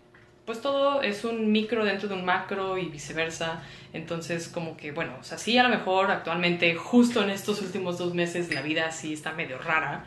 pues 0.44 0.60
todo 0.60 1.00
es 1.00 1.24
un 1.24 1.52
micro 1.52 1.84
dentro 1.84 2.08
de 2.08 2.14
un 2.14 2.24
macro 2.24 2.76
y 2.78 2.86
viceversa. 2.86 3.62
Entonces 3.92 4.48
como 4.48 4.76
que 4.76 4.92
bueno, 4.92 5.16
o 5.20 5.24
sea, 5.24 5.38
sí 5.38 5.56
a 5.58 5.62
lo 5.62 5.68
mejor 5.68 6.10
actualmente 6.10 6.74
justo 6.74 7.22
en 7.22 7.30
estos 7.30 7.62
últimos 7.62 7.98
dos 7.98 8.14
meses 8.14 8.52
la 8.52 8.62
vida 8.62 8.90
sí 8.90 9.12
está 9.12 9.32
medio 9.32 9.58
rara. 9.58 10.04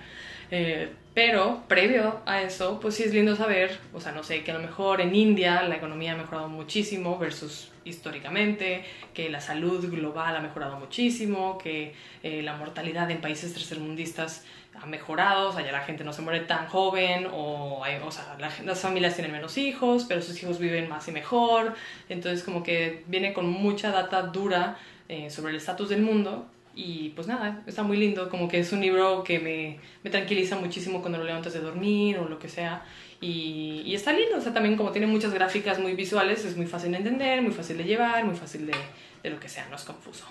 Eh, 0.52 0.92
pero 1.18 1.64
previo 1.68 2.22
a 2.28 2.44
eso, 2.44 2.80
pues 2.80 2.94
sí 2.94 3.02
es 3.02 3.12
lindo 3.12 3.36
saber, 3.36 3.80
o 3.92 4.00
sea, 4.00 4.12
no 4.12 4.22
sé, 4.22 4.44
que 4.44 4.52
a 4.52 4.54
lo 4.54 4.60
mejor 4.60 5.02
en 5.02 5.16
India 5.16 5.64
la 5.64 5.78
economía 5.78 6.14
ha 6.14 6.16
mejorado 6.16 6.48
muchísimo 6.48 7.18
versus 7.18 7.72
históricamente, 7.86 8.84
que 9.16 9.28
la 9.28 9.42
salud 9.42 9.90
global 9.90 10.36
ha 10.36 10.42
mejorado 10.42 10.78
muchísimo, 10.78 11.58
que 11.58 11.96
eh, 12.22 12.44
la 12.44 12.56
mortalidad 12.56 13.10
en 13.10 13.20
países 13.20 13.52
tercermundistas 13.52 14.46
ha 14.80 14.86
mejorado, 14.86 15.50
o 15.50 15.54
sea, 15.54 15.66
ya 15.66 15.72
la 15.72 15.82
gente 15.82 16.04
no 16.04 16.14
se 16.14 16.22
muere 16.22 16.42
tan 16.42 16.68
joven, 16.68 17.26
o, 17.34 17.82
o 17.82 18.12
sea, 18.12 18.38
las 18.64 18.80
familias 18.80 19.16
tienen 19.16 19.32
menos 19.32 19.58
hijos, 19.58 20.06
pero 20.08 20.22
sus 20.22 20.44
hijos 20.44 20.60
viven 20.60 20.88
más 20.88 21.08
y 21.08 21.12
mejor, 21.12 21.74
entonces 22.10 22.44
como 22.44 22.62
que 22.62 23.04
viene 23.08 23.34
con 23.34 23.50
mucha 23.50 23.90
data 23.90 24.22
dura 24.22 24.78
eh, 25.10 25.32
sobre 25.32 25.50
el 25.50 25.58
estatus 25.58 25.90
del 25.90 26.04
mundo, 26.04 26.46
y 26.78 27.10
pues 27.16 27.28
nada, 27.28 27.64
está 27.66 27.82
muy 27.82 27.98
lindo, 27.98 28.30
como 28.30 28.48
que 28.48 28.60
es 28.60 28.72
un 28.72 28.82
libro 28.82 29.24
que 29.24 29.40
me, 29.40 29.80
me 30.04 30.12
tranquiliza 30.12 30.56
muchísimo 30.58 31.02
cuando 31.02 31.18
lo 31.18 31.24
leo 31.24 31.36
antes 31.36 31.54
de 31.54 31.60
dormir 31.60 32.20
o 32.20 32.30
lo 32.30 32.38
que 32.38 32.50
sea, 32.50 32.84
y, 33.20 33.96
está 33.96 34.14
lindo, 34.14 34.38
o 34.38 34.42
sea, 34.42 34.54
también 34.54 34.78
como 34.78 34.92
tiene 34.92 35.08
muchas 35.08 35.34
gráficas 35.34 35.80
muy 35.80 35.96
visuales, 35.96 36.46
es 36.46 36.56
muy 36.56 36.68
fácil 36.68 36.92
de 36.92 36.98
entender, 36.98 37.42
muy 37.42 37.52
fácil 37.52 37.78
de 37.78 37.84
llevar, 37.84 38.24
muy 38.24 38.36
fácil 38.36 38.68
de, 38.68 39.30
lo 39.30 39.40
que 39.40 39.50
sea, 39.50 39.68
no 39.70 39.76
es 39.76 39.84
confuso. 39.84 40.26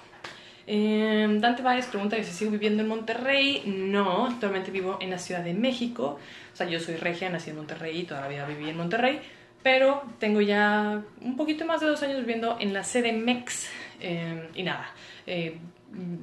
Eh, 0.69 1.27
Dante 1.41 1.63
Valles 1.63 1.87
pregunta 1.87 2.17
si 2.17 2.25
sigo 2.25 2.53
viviendo 2.53 2.83
en 2.83 2.89
Monterrey. 2.89 3.63
No, 3.67 4.27
actualmente 4.27 4.71
vivo 4.71 4.99
en 5.01 5.11
la 5.11 5.19
Ciudad 5.19 5.43
de 5.43 5.53
México. 5.53 6.19
O 6.53 6.57
sea, 6.57 6.69
yo 6.69 6.81
soy 6.81 6.97
regia, 6.97 7.29
nací 7.29 7.51
en 7.51 7.57
Monterrey 7.57 8.01
y 8.01 8.05
toda 8.05 8.23
la 8.23 8.29
vida 8.29 8.47
viví 8.47 8.69
en 8.71 8.77
Monterrey. 8.77 9.21
Pero 9.63 10.03
tengo 10.19 10.41
ya 10.41 11.03
un 11.21 11.37
poquito 11.37 11.67
más 11.67 11.81
de 11.81 11.87
dos 11.87 12.03
años 12.03 12.19
viviendo 12.19 12.57
en 12.59 12.73
la 12.73 12.85
sede 12.85 13.13
MEX. 13.13 13.69
Eh, 14.01 14.49
y 14.55 14.63
nada, 14.63 14.91
eh, 15.27 15.59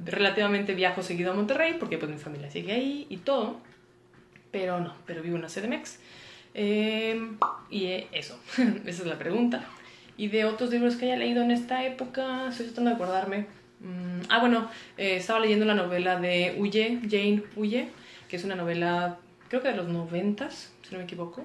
relativamente 0.04 0.74
viajo 0.74 1.02
seguido 1.02 1.32
a 1.32 1.34
Monterrey 1.34 1.76
porque 1.78 1.98
pues 1.98 2.10
mi 2.10 2.18
familia 2.18 2.50
sigue 2.50 2.72
ahí 2.72 3.06
y 3.08 3.18
todo, 3.18 3.60
pero 4.50 4.80
no, 4.80 4.94
pero 5.06 5.22
vivo 5.22 5.36
en 5.36 5.42
la 5.42 5.48
CDMX. 5.48 5.98
Eh, 6.54 7.20
y 7.70 7.86
eso, 8.12 8.38
esa 8.86 9.02
es 9.02 9.06
la 9.06 9.18
pregunta. 9.18 9.64
Y 10.16 10.28
de 10.28 10.44
otros 10.44 10.70
libros 10.70 10.96
que 10.96 11.06
haya 11.06 11.16
leído 11.16 11.42
en 11.42 11.50
esta 11.50 11.84
época, 11.84 12.48
estoy 12.48 12.66
tratando 12.66 12.90
de 12.90 12.96
acordarme. 12.96 13.46
Mm, 13.80 14.26
ah, 14.28 14.38
bueno, 14.38 14.70
eh, 14.96 15.16
estaba 15.16 15.40
leyendo 15.40 15.64
la 15.64 15.74
novela 15.74 16.20
de 16.20 16.56
Huye, 16.58 17.00
Jane 17.10 17.42
Huye, 17.56 17.88
que 18.28 18.36
es 18.36 18.44
una 18.44 18.54
novela, 18.54 19.18
creo 19.48 19.60
que 19.60 19.68
de 19.68 19.76
los 19.76 19.88
noventas, 19.88 20.72
si 20.82 20.92
no 20.92 20.98
me 20.98 21.04
equivoco 21.04 21.44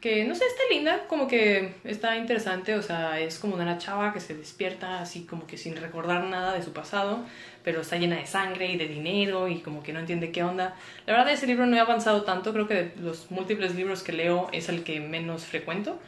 que 0.00 0.24
no 0.24 0.34
sé, 0.34 0.44
está 0.46 0.62
linda, 0.70 1.06
como 1.08 1.26
que 1.26 1.74
está 1.82 2.16
interesante, 2.16 2.74
o 2.76 2.82
sea, 2.82 3.18
es 3.18 3.38
como 3.38 3.54
una 3.54 3.78
chava 3.78 4.12
que 4.12 4.20
se 4.20 4.34
despierta 4.34 5.00
así 5.00 5.24
como 5.24 5.46
que 5.46 5.56
sin 5.56 5.76
recordar 5.76 6.24
nada 6.24 6.54
de 6.54 6.62
su 6.62 6.72
pasado, 6.72 7.24
pero 7.64 7.80
está 7.80 7.96
llena 7.96 8.16
de 8.16 8.26
sangre 8.26 8.70
y 8.70 8.76
de 8.76 8.86
dinero 8.86 9.48
y 9.48 9.60
como 9.60 9.82
que 9.82 9.92
no 9.92 9.98
entiende 9.98 10.30
qué 10.30 10.44
onda. 10.44 10.76
La 11.06 11.14
verdad 11.14 11.32
ese 11.32 11.48
libro 11.48 11.66
no 11.66 11.76
he 11.76 11.80
avanzado 11.80 12.22
tanto, 12.22 12.52
creo 12.52 12.68
que 12.68 12.74
de 12.74 12.92
los 13.00 13.30
múltiples 13.30 13.74
libros 13.74 14.02
que 14.04 14.12
leo 14.12 14.48
es 14.52 14.68
el 14.68 14.84
que 14.84 15.00
menos 15.00 15.44
frecuento, 15.44 15.98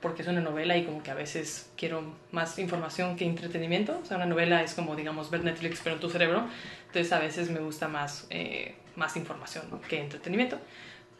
porque 0.00 0.22
es 0.22 0.28
una 0.28 0.40
novela 0.40 0.76
y 0.76 0.84
como 0.84 1.02
que 1.02 1.10
a 1.10 1.14
veces 1.14 1.72
quiero 1.76 2.14
más 2.30 2.56
información 2.60 3.16
que 3.16 3.24
entretenimiento, 3.24 3.98
o 4.00 4.06
sea, 4.06 4.16
una 4.16 4.26
novela 4.26 4.62
es 4.62 4.74
como 4.74 4.94
digamos 4.94 5.28
ver 5.28 5.42
Netflix 5.42 5.80
pero 5.82 5.96
en 5.96 6.00
tu 6.00 6.08
cerebro, 6.08 6.46
entonces 6.86 7.12
a 7.12 7.18
veces 7.18 7.50
me 7.50 7.58
gusta 7.58 7.88
más, 7.88 8.28
eh, 8.30 8.76
más 8.94 9.16
información 9.16 9.64
que 9.88 10.00
entretenimiento. 10.00 10.58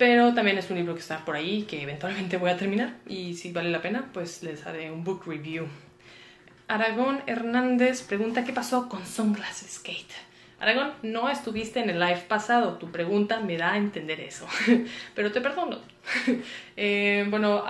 Pero 0.01 0.33
también 0.33 0.57
es 0.57 0.71
un 0.71 0.79
libro 0.79 0.95
que 0.95 1.01
está 1.01 1.27
por 1.27 1.37
ahí, 1.37 1.65
que 1.65 1.83
eventualmente 1.83 2.39
voy 2.39 2.49
a 2.49 2.57
terminar. 2.57 2.95
Y 3.07 3.35
si 3.35 3.53
vale 3.53 3.69
la 3.69 3.83
pena, 3.83 4.09
pues 4.15 4.43
les 4.43 4.67
haré 4.67 4.91
un 4.91 5.05
book 5.05 5.25
review. 5.27 5.67
Aragón 6.69 7.23
Hernández 7.27 8.01
pregunta 8.05 8.43
qué 8.43 8.55
pasó 8.55 8.89
con 8.89 9.05
Sunglasses 9.05 9.79
Kate. 9.79 10.15
Aragón, 10.59 10.95
no 11.03 11.29
estuviste 11.29 11.81
en 11.81 11.91
el 11.91 12.01
live 12.01 12.25
pasado. 12.27 12.79
Tu 12.79 12.91
pregunta 12.91 13.41
me 13.41 13.59
da 13.59 13.75
a 13.75 13.77
entender 13.77 14.21
eso. 14.21 14.47
Pero 15.15 15.33
te 15.33 15.43
perdono. 15.43 15.79
Eh, 16.79 17.27
bueno, 17.29 17.63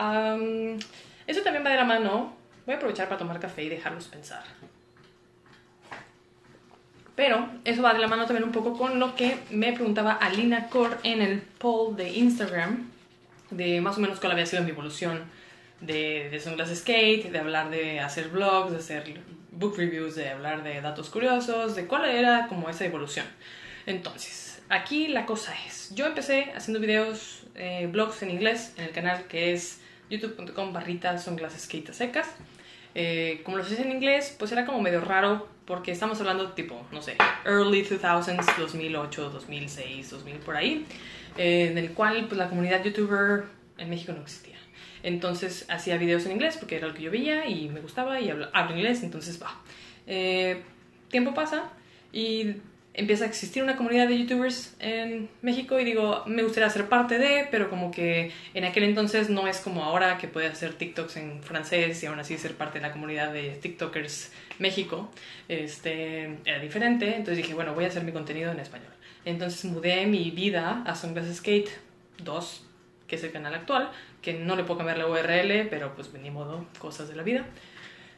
eso 1.26 1.40
también 1.42 1.66
va 1.66 1.70
de 1.70 1.76
la 1.78 1.84
mano. 1.84 2.36
Voy 2.64 2.74
a 2.74 2.76
aprovechar 2.76 3.08
para 3.08 3.18
tomar 3.18 3.40
café 3.40 3.64
y 3.64 3.68
dejarlos 3.70 4.06
pensar. 4.06 4.44
Pero 7.20 7.50
eso 7.66 7.82
va 7.82 7.92
de 7.92 7.98
la 7.98 8.08
mano 8.08 8.24
también 8.24 8.44
un 8.44 8.50
poco 8.50 8.78
con 8.78 8.98
lo 8.98 9.14
que 9.14 9.36
me 9.50 9.74
preguntaba 9.74 10.12
Alina 10.12 10.68
Core 10.68 10.96
en 11.02 11.20
el 11.20 11.42
poll 11.42 11.94
de 11.94 12.08
Instagram, 12.08 12.88
de 13.50 13.82
más 13.82 13.98
o 13.98 14.00
menos 14.00 14.18
cuál 14.20 14.32
había 14.32 14.46
sido 14.46 14.62
mi 14.62 14.70
evolución 14.70 15.24
de, 15.82 16.30
de 16.30 16.40
Sunglasses 16.40 16.78
Skate, 16.78 17.30
de 17.30 17.38
hablar 17.38 17.68
de 17.68 18.00
hacer 18.00 18.30
vlogs, 18.30 18.72
de 18.72 18.78
hacer 18.78 19.20
book 19.50 19.76
reviews, 19.76 20.14
de 20.14 20.30
hablar 20.30 20.62
de 20.62 20.80
datos 20.80 21.10
curiosos, 21.10 21.76
de 21.76 21.86
cuál 21.86 22.08
era 22.08 22.46
como 22.48 22.70
esa 22.70 22.86
evolución. 22.86 23.26
Entonces, 23.84 24.62
aquí 24.70 25.08
la 25.08 25.26
cosa 25.26 25.52
es, 25.66 25.94
yo 25.94 26.06
empecé 26.06 26.52
haciendo 26.56 26.80
videos, 26.80 27.42
eh, 27.54 27.86
blogs 27.92 28.22
en 28.22 28.30
inglés 28.30 28.72
en 28.78 28.84
el 28.84 28.92
canal 28.92 29.24
que 29.24 29.52
es 29.52 29.82
youtube.com 30.08 30.72
barrita 30.72 31.18
secas. 31.18 32.28
Eh, 32.94 33.40
como 33.44 33.56
los 33.56 33.70
hice 33.70 33.82
en 33.82 33.92
inglés, 33.92 34.34
pues 34.38 34.50
era 34.52 34.66
como 34.66 34.80
medio 34.80 35.00
raro 35.00 35.48
porque 35.64 35.92
estamos 35.92 36.18
hablando 36.20 36.52
tipo, 36.52 36.84
no 36.90 37.00
sé, 37.00 37.16
early 37.44 37.84
2000s, 37.84 38.56
2008, 38.56 39.30
2006, 39.30 40.10
2000 40.10 40.36
por 40.38 40.56
ahí, 40.56 40.84
eh, 41.38 41.68
en 41.70 41.78
el 41.78 41.92
cual 41.92 42.26
pues 42.26 42.38
la 42.38 42.48
comunidad 42.48 42.82
youtuber 42.82 43.44
en 43.78 43.90
México 43.90 44.12
no 44.12 44.22
existía. 44.22 44.56
Entonces 45.02 45.66
hacía 45.68 45.96
videos 45.96 46.26
en 46.26 46.32
inglés 46.32 46.56
porque 46.58 46.76
era 46.76 46.88
lo 46.88 46.94
que 46.94 47.02
yo 47.02 47.10
veía 47.10 47.46
y 47.46 47.68
me 47.68 47.80
gustaba 47.80 48.20
y 48.20 48.30
hablo, 48.30 48.48
inglés, 48.70 49.02
entonces 49.02 49.40
va. 49.40 49.60
Eh, 50.06 50.62
tiempo 51.08 51.32
pasa 51.34 51.70
y 52.12 52.56
empieza 53.00 53.24
a 53.24 53.28
existir 53.28 53.62
una 53.62 53.76
comunidad 53.76 54.08
de 54.08 54.18
youtubers 54.18 54.74
en 54.78 55.30
México 55.40 55.80
y 55.80 55.84
digo, 55.84 56.22
me 56.26 56.42
gustaría 56.42 56.68
ser 56.68 56.86
parte 56.86 57.18
de, 57.18 57.48
pero 57.50 57.70
como 57.70 57.90
que 57.90 58.30
en 58.52 58.64
aquel 58.64 58.84
entonces 58.84 59.30
no 59.30 59.48
es 59.48 59.60
como 59.60 59.84
ahora 59.84 60.18
que 60.18 60.28
puedes 60.28 60.52
hacer 60.52 60.74
TikToks 60.74 61.16
en 61.16 61.42
francés 61.42 62.02
y 62.02 62.06
aún 62.06 62.18
así 62.20 62.36
ser 62.36 62.54
parte 62.56 62.78
de 62.78 62.86
la 62.86 62.92
comunidad 62.92 63.32
de 63.32 63.52
TikTokers 63.52 64.32
México, 64.58 65.10
este, 65.48 66.36
era 66.44 66.58
diferente, 66.58 67.08
entonces 67.08 67.38
dije, 67.38 67.54
bueno, 67.54 67.72
voy 67.72 67.84
a 67.84 67.88
hacer 67.88 68.04
mi 68.04 68.12
contenido 68.12 68.52
en 68.52 68.60
español. 68.60 68.92
Entonces 69.24 69.64
mudé 69.64 70.04
mi 70.06 70.30
vida 70.30 70.82
a 70.86 70.94
Sunglass 70.94 71.34
Skate 71.34 71.70
2, 72.22 72.66
que 73.08 73.16
es 73.16 73.24
el 73.24 73.32
canal 73.32 73.54
actual, 73.54 73.90
que 74.20 74.34
no 74.34 74.56
le 74.56 74.64
puedo 74.64 74.78
cambiar 74.78 74.98
la 74.98 75.06
URL, 75.06 75.68
pero 75.70 75.94
pues 75.94 76.12
ni 76.12 76.30
modo, 76.30 76.66
cosas 76.78 77.08
de 77.08 77.16
la 77.16 77.22
vida. 77.22 77.46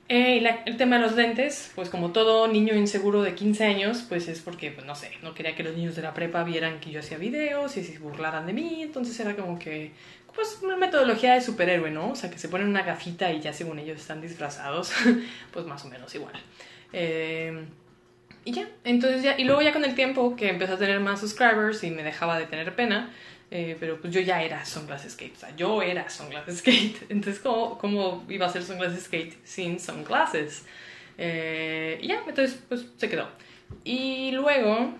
Eh, 0.09 0.43
y 0.43 0.69
el 0.69 0.77
tema 0.77 0.97
de 0.97 1.03
los 1.03 1.15
lentes, 1.15 1.73
pues 1.75 1.89
como 1.89 2.13
todo 2.13 2.47
niño 2.49 2.75
inseguro 2.75 3.23
de 3.23 3.35
15 3.35 3.65
años, 3.65 4.05
pues 4.09 4.29
es 4.29 4.41
porque, 4.41 4.71
pues 4.71 4.87
no 4.87 4.95
sé, 4.95 5.11
no 5.23 5.33
quería 5.35 5.55
que 5.55 5.63
los 5.63 5.75
niños 5.75 5.97
de 5.97 6.03
la 6.03 6.13
prepa 6.13 6.45
vieran 6.45 6.81
que 6.81 6.91
yo 6.91 7.01
hacía 7.01 7.19
videos 7.19 7.77
y 7.77 7.85
se 7.85 7.99
burlaran 7.99 8.47
de 8.47 8.53
mí, 8.53 8.83
entonces 8.83 9.19
era 9.21 9.35
como 9.37 9.59
que, 9.59 9.93
pues 10.35 10.59
una 10.63 10.77
metodología 10.77 11.35
de 11.35 11.41
superhéroe, 11.41 11.91
¿no? 11.91 12.11
O 12.11 12.17
sea, 12.17 12.31
que 12.31 12.39
se 12.39 12.49
ponen 12.49 12.69
una 12.69 12.83
gafita 12.83 13.33
y 13.33 13.41
ya 13.41 13.53
según 13.53 13.79
ellos 13.79 14.01
están 14.01 14.21
disfrazados, 14.21 14.93
pues 15.53 15.67
más 15.67 15.85
o 15.85 15.89
menos 15.89 16.15
igual. 16.15 16.35
Eh, 16.93 17.65
y 18.45 18.53
ya, 18.53 18.69
entonces 18.85 19.23
ya, 19.23 19.39
y 19.39 19.45
luego 19.45 19.63
ya 19.63 19.73
con 19.73 19.85
el 19.85 19.95
tiempo 19.95 20.35
que 20.35 20.51
empecé 20.51 20.73
a 20.73 20.79
tener 20.79 21.01
más 21.01 21.21
subscribers 21.21 21.85
y 21.85 21.91
me 21.91 22.03
dejaba 22.03 22.39
de 22.39 22.47
tener 22.47 22.75
pena, 22.75 23.11
eh, 23.55 23.77
pero 23.79 24.01
pues 24.01 24.15
yo 24.15 24.21
ya 24.23 24.43
era 24.43 24.65
Sunglasses 24.65 25.13
Skate, 25.13 25.37
o 25.37 25.39
sea, 25.39 25.55
yo 25.55 25.83
era 25.83 26.09
Sunglasses 26.09 26.61
Skate. 26.61 26.97
Entonces, 27.11 27.39
¿cómo, 27.39 27.77
cómo 27.77 28.25
iba 28.31 28.47
a 28.47 28.49
ser 28.49 28.63
Sunglasses 28.63 29.05
Skate 29.05 29.35
sin 29.45 29.79
sunglasses? 29.79 30.65
Eh, 31.19 31.99
y 32.01 32.09
ya, 32.09 32.23
entonces, 32.27 32.59
pues 32.67 32.87
se 32.97 33.11
quedó. 33.11 33.29
Y 33.85 34.31
luego, 34.31 34.95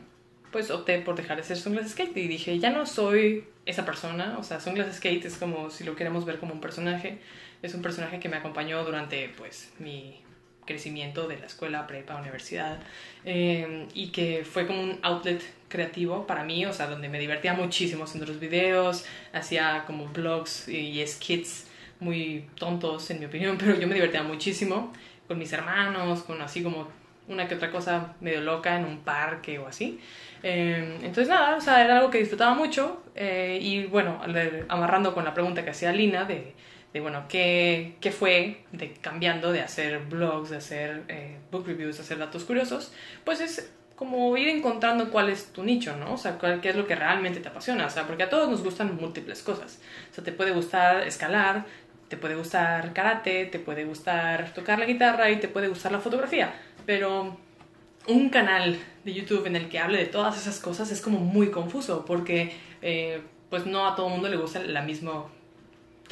pues 0.51 0.71
opté 0.71 0.99
por 0.99 1.17
dejar 1.17 1.39
de 1.39 1.45
ser 1.45 1.57
Sunglasses 1.57 1.93
Skate 1.93 2.15
y 2.19 2.29
dije, 2.29 2.59
ya 2.59 2.69
no 2.69 2.85
soy 2.85 3.47
esa 3.65 3.87
persona, 3.87 4.37
o 4.39 4.43
sea, 4.43 4.61
Sunglasses 4.61 4.97
Skate 4.97 5.25
es 5.25 5.39
como 5.39 5.71
si 5.71 5.85
lo 5.85 5.97
queremos 5.97 6.27
ver 6.27 6.39
como 6.39 6.53
un 6.53 6.61
personaje, 6.61 7.21
es 7.63 7.73
un 7.73 7.81
personaje 7.81 8.21
que 8.21 8.29
me 8.29 8.37
acompañó 8.37 8.85
durante, 8.85 9.31
pues, 9.31 9.73
mi 9.79 10.22
crecimiento 10.65 11.29
de 11.29 11.39
la 11.39 11.47
escuela, 11.47 11.87
prepa, 11.87 12.17
universidad, 12.17 12.79
eh, 13.25 13.87
y 13.95 14.09
que 14.09 14.45
fue 14.45 14.67
como 14.67 14.83
un 14.83 14.99
outlet 15.03 15.43
creativo 15.69 16.27
para 16.27 16.45
mí, 16.45 16.65
o 16.67 16.73
sea, 16.73 16.87
donde 16.87 17.09
me 17.09 17.19
divertía 17.19 17.55
muchísimo 17.55 18.05
haciendo 18.05 18.27
los 18.27 18.41
videos, 18.41 19.05
hacía 19.33 19.85
como 19.87 20.07
blogs 20.07 20.69
y 20.69 21.05
skits 21.07 21.67
muy 22.01 22.47
tontos 22.57 23.11
en 23.11 23.21
mi 23.21 23.27
opinión, 23.27 23.57
pero 23.59 23.79
yo 23.79 23.87
me 23.89 23.95
divertía 23.95 24.23
muchísimo 24.23 24.93
con 25.27 25.39
mis 25.39 25.53
hermanos, 25.53 26.23
con 26.23 26.41
así 26.43 26.63
como 26.63 26.89
una 27.29 27.49
que 27.49 27.55
otra 27.55 27.71
cosa 27.71 28.15
medio 28.21 28.41
loca 28.41 28.77
en 28.77 28.85
un 28.85 28.99
parque 28.99 29.59
o 29.59 29.67
así. 29.67 30.01
Eh, 30.43 30.99
entonces 31.03 31.29
nada, 31.29 31.57
o 31.57 31.61
sea, 31.61 31.85
era 31.85 31.99
algo 31.99 32.11
que 32.11 32.19
disfrutaba 32.19 32.55
mucho 32.55 33.03
eh, 33.15 33.59
y 33.63 33.87
bueno, 33.87 34.21
amarrando 34.69 35.15
con 35.15 35.25
la 35.25 35.33
pregunta 35.33 35.65
que 35.65 35.71
hacía 35.71 35.93
Lina 35.93 36.25
de 36.25 36.53
de 36.93 37.01
bueno, 37.01 37.25
qué, 37.29 37.97
qué 38.01 38.13
fue 38.13 38.65
de, 38.73 38.93
cambiando 38.95 39.53
de 39.53 39.61
hacer 39.61 40.01
blogs, 40.07 40.51
de 40.51 40.57
hacer 40.57 41.03
eh, 41.09 41.39
book 41.51 41.67
reviews, 41.67 41.97
de 41.97 42.03
hacer 42.03 42.19
datos 42.19 42.45
curiosos, 42.45 42.93
pues 43.25 43.41
es 43.41 43.71
como 43.97 44.37
ir 44.37 44.49
encontrando 44.49 45.11
cuál 45.11 45.29
es 45.29 45.53
tu 45.53 45.63
nicho, 45.63 45.97
¿no? 45.97 46.15
O 46.15 46.17
sea, 46.17 46.39
cuál, 46.39 46.61
qué 46.61 46.71
es 46.71 46.77
lo 46.77 46.87
que 46.87 46.95
realmente 46.97 47.41
te 47.41 47.49
apasiona, 47.49 47.87
o 47.87 47.91
sea, 47.91 48.07
porque 48.07 48.25
a 48.25 48.31
todos 48.31 48.49
nos 48.51 48.63
gustan 48.63 48.97
múltiples 48.97 49.43
cosas. 49.43 49.81
O 50.11 50.15
sea, 50.15 50.25
te 50.25 50.33
puede 50.33 50.51
gustar 50.51 51.07
escalar, 51.07 51.67
te 52.09 52.17
puede 52.17 52.35
gustar 52.35 52.93
karate, 52.93 53.47
te 53.47 53.59
puede 53.59 53.85
gustar 53.85 54.53
tocar 54.53 54.79
la 54.79 54.87
guitarra 54.87 55.31
y 55.31 55.41
te 55.41 55.49
puede 55.49 55.69
gustar 55.69 55.93
la 55.93 56.01
fotografía, 56.01 56.53
pero 56.85 57.39
un 58.07 58.29
canal 58.31 58.77
de 59.05 59.15
YouTube 59.15 59.47
en 59.47 59.57
el 59.57 59.69
que 59.69 59.79
hable 59.79 59.99
de 59.99 60.07
todas 60.07 60.37
esas 60.37 60.59
cosas 60.59 60.91
es 60.91 61.01
como 61.01 61.21
muy 61.21 61.51
confuso 61.51 62.05
porque 62.05 62.53
eh, 62.83 63.23
pues 63.49 63.67
no 63.67 63.87
a 63.87 63.95
todo 63.95 64.09
el 64.09 64.13
mundo 64.15 64.29
le 64.29 64.37
gusta 64.37 64.61
la 64.61 64.83
misma 64.83 65.27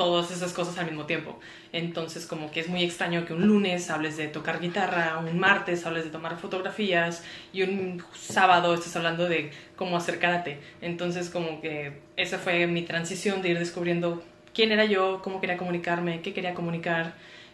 todas 0.00 0.30
esas 0.30 0.54
cosas 0.54 0.78
al 0.78 0.86
mismo 0.86 1.04
tiempo. 1.04 1.38
Entonces, 1.74 2.24
como 2.24 2.50
que 2.50 2.60
es 2.60 2.68
muy 2.68 2.82
extraño 2.82 3.26
que 3.26 3.34
un 3.34 3.46
lunes 3.46 3.90
hables 3.90 4.16
de 4.16 4.28
tocar 4.28 4.58
guitarra, 4.58 5.18
un 5.18 5.38
martes 5.38 5.84
hables 5.84 6.04
de 6.04 6.10
tomar 6.10 6.38
fotografías 6.38 7.22
y 7.52 7.64
un 7.64 8.02
sábado 8.14 8.72
estés 8.72 8.96
hablando 8.96 9.28
de 9.28 9.50
cómo 9.76 9.98
hacer 9.98 10.18
karate. 10.18 10.58
Entonces, 10.80 11.28
como 11.28 11.60
que 11.60 12.00
esa 12.16 12.38
fue 12.38 12.66
mi 12.66 12.80
transición 12.80 13.42
de 13.42 13.50
ir 13.50 13.58
descubriendo 13.58 14.22
quién 14.54 14.72
era 14.72 14.86
yo, 14.86 15.20
cómo 15.22 15.38
quería 15.38 15.58
comunicarme, 15.58 16.22
qué 16.22 16.32
quería 16.32 16.54
comunicar 16.54 17.12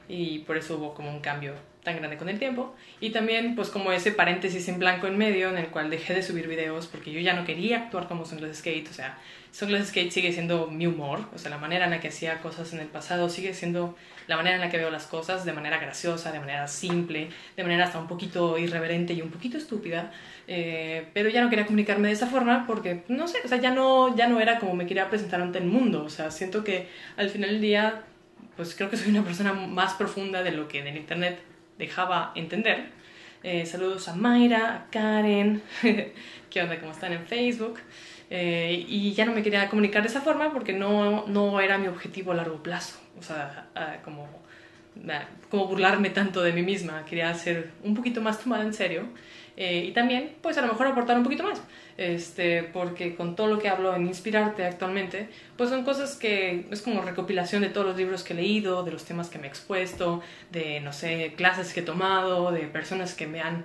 y 0.08 0.38
por 0.46 0.56
eso 0.56 0.76
hubo 0.76 0.94
como 0.94 1.10
un 1.10 1.18
cambio 1.18 1.54
tan 1.86 1.96
grande 1.96 2.16
con 2.16 2.28
el 2.28 2.40
tiempo. 2.40 2.74
Y 3.00 3.10
también, 3.10 3.54
pues, 3.54 3.70
como 3.70 3.92
ese 3.92 4.10
paréntesis 4.10 4.66
en 4.68 4.80
blanco 4.80 5.06
en 5.06 5.16
medio 5.16 5.48
en 5.50 5.56
el 5.56 5.68
cual 5.68 5.88
dejé 5.88 6.14
de 6.14 6.22
subir 6.24 6.48
videos 6.48 6.88
porque 6.88 7.12
yo 7.12 7.20
ya 7.20 7.32
no 7.32 7.44
quería 7.44 7.78
actuar 7.78 8.08
como 8.08 8.24
Sunglass 8.26 8.58
Skate. 8.58 8.90
O 8.90 8.92
sea, 8.92 9.16
Sunglass 9.52 9.88
Skate 9.88 10.10
sigue 10.10 10.32
siendo 10.32 10.66
mi 10.66 10.88
humor. 10.88 11.20
O 11.32 11.38
sea, 11.38 11.48
la 11.48 11.58
manera 11.58 11.84
en 11.84 11.92
la 11.92 12.00
que 12.00 12.08
hacía 12.08 12.40
cosas 12.40 12.72
en 12.72 12.80
el 12.80 12.88
pasado 12.88 13.28
sigue 13.28 13.54
siendo 13.54 13.96
la 14.26 14.36
manera 14.36 14.56
en 14.56 14.62
la 14.62 14.68
que 14.68 14.78
veo 14.78 14.90
las 14.90 15.06
cosas, 15.06 15.44
de 15.44 15.52
manera 15.52 15.78
graciosa, 15.78 16.32
de 16.32 16.40
manera 16.40 16.66
simple, 16.66 17.28
de 17.56 17.62
manera 17.62 17.84
hasta 17.84 18.00
un 18.00 18.08
poquito 18.08 18.58
irreverente 18.58 19.12
y 19.12 19.22
un 19.22 19.30
poquito 19.30 19.56
estúpida. 19.56 20.10
Eh, 20.48 21.06
pero 21.14 21.28
ya 21.28 21.40
no 21.40 21.50
quería 21.50 21.66
comunicarme 21.66 22.08
de 22.08 22.14
esa 22.14 22.26
forma 22.26 22.66
porque, 22.66 23.04
no 23.06 23.28
sé, 23.28 23.38
o 23.44 23.48
sea, 23.48 23.58
ya 23.58 23.70
no, 23.70 24.16
ya 24.16 24.26
no 24.26 24.40
era 24.40 24.58
como 24.58 24.74
me 24.74 24.86
quería 24.86 25.08
presentar 25.08 25.40
ante 25.40 25.58
el 25.58 25.66
mundo. 25.66 26.02
O 26.02 26.10
sea, 26.10 26.32
siento 26.32 26.64
que 26.64 26.88
al 27.16 27.30
final 27.30 27.50
del 27.50 27.60
día, 27.60 28.02
pues 28.56 28.74
creo 28.74 28.90
que 28.90 28.96
soy 28.96 29.10
una 29.10 29.22
persona 29.22 29.52
más 29.52 29.94
profunda 29.94 30.42
de 30.42 30.50
lo 30.50 30.66
que 30.66 30.80
en 30.80 30.88
el 30.88 30.96
Internet 30.96 31.38
dejaba 31.78 32.32
entender. 32.34 32.90
Eh, 33.42 33.66
saludos 33.66 34.08
a 34.08 34.14
Mayra, 34.14 34.74
a 34.74 34.90
Karen, 34.90 35.62
¿qué 36.50 36.62
onda? 36.62 36.80
¿Cómo 36.80 36.92
están 36.92 37.12
en 37.12 37.26
Facebook? 37.26 37.78
Eh, 38.28 38.84
y 38.88 39.12
ya 39.12 39.24
no 39.24 39.32
me 39.32 39.42
quería 39.42 39.68
comunicar 39.68 40.02
de 40.02 40.08
esa 40.08 40.20
forma 40.20 40.52
porque 40.52 40.72
no, 40.72 41.26
no 41.26 41.60
era 41.60 41.78
mi 41.78 41.86
objetivo 41.86 42.32
a 42.32 42.34
largo 42.34 42.62
plazo. 42.62 42.98
O 43.18 43.22
sea, 43.22 43.68
como, 44.04 44.28
como 45.48 45.66
burlarme 45.66 46.10
tanto 46.10 46.42
de 46.42 46.52
mí 46.52 46.62
misma. 46.62 47.04
Quería 47.04 47.32
ser 47.34 47.70
un 47.84 47.94
poquito 47.94 48.20
más 48.20 48.40
tomada 48.40 48.64
en 48.64 48.74
serio. 48.74 49.04
Eh, 49.56 49.86
y 49.88 49.92
también, 49.92 50.34
pues 50.42 50.58
a 50.58 50.60
lo 50.60 50.68
mejor 50.68 50.86
aportar 50.86 51.16
un 51.16 51.24
poquito 51.24 51.42
más. 51.42 51.62
Este, 51.96 52.62
porque 52.62 53.14
con 53.14 53.36
todo 53.36 53.46
lo 53.46 53.58
que 53.58 53.68
hablo 53.68 53.94
en 53.94 54.06
Inspirarte 54.06 54.64
actualmente, 54.64 55.28
pues 55.56 55.70
son 55.70 55.82
cosas 55.84 56.16
que 56.16 56.66
es 56.70 56.82
como 56.82 57.00
recopilación 57.00 57.62
de 57.62 57.70
todos 57.70 57.86
los 57.86 57.96
libros 57.96 58.22
que 58.22 58.34
he 58.34 58.36
leído, 58.36 58.82
de 58.82 58.92
los 58.92 59.04
temas 59.04 59.30
que 59.30 59.38
me 59.38 59.46
he 59.46 59.48
expuesto, 59.48 60.20
de, 60.52 60.80
no 60.80 60.92
sé, 60.92 61.32
clases 61.36 61.72
que 61.72 61.80
he 61.80 61.82
tomado, 61.84 62.52
de 62.52 62.60
personas 62.66 63.14
que 63.14 63.26
me 63.26 63.40
han 63.40 63.64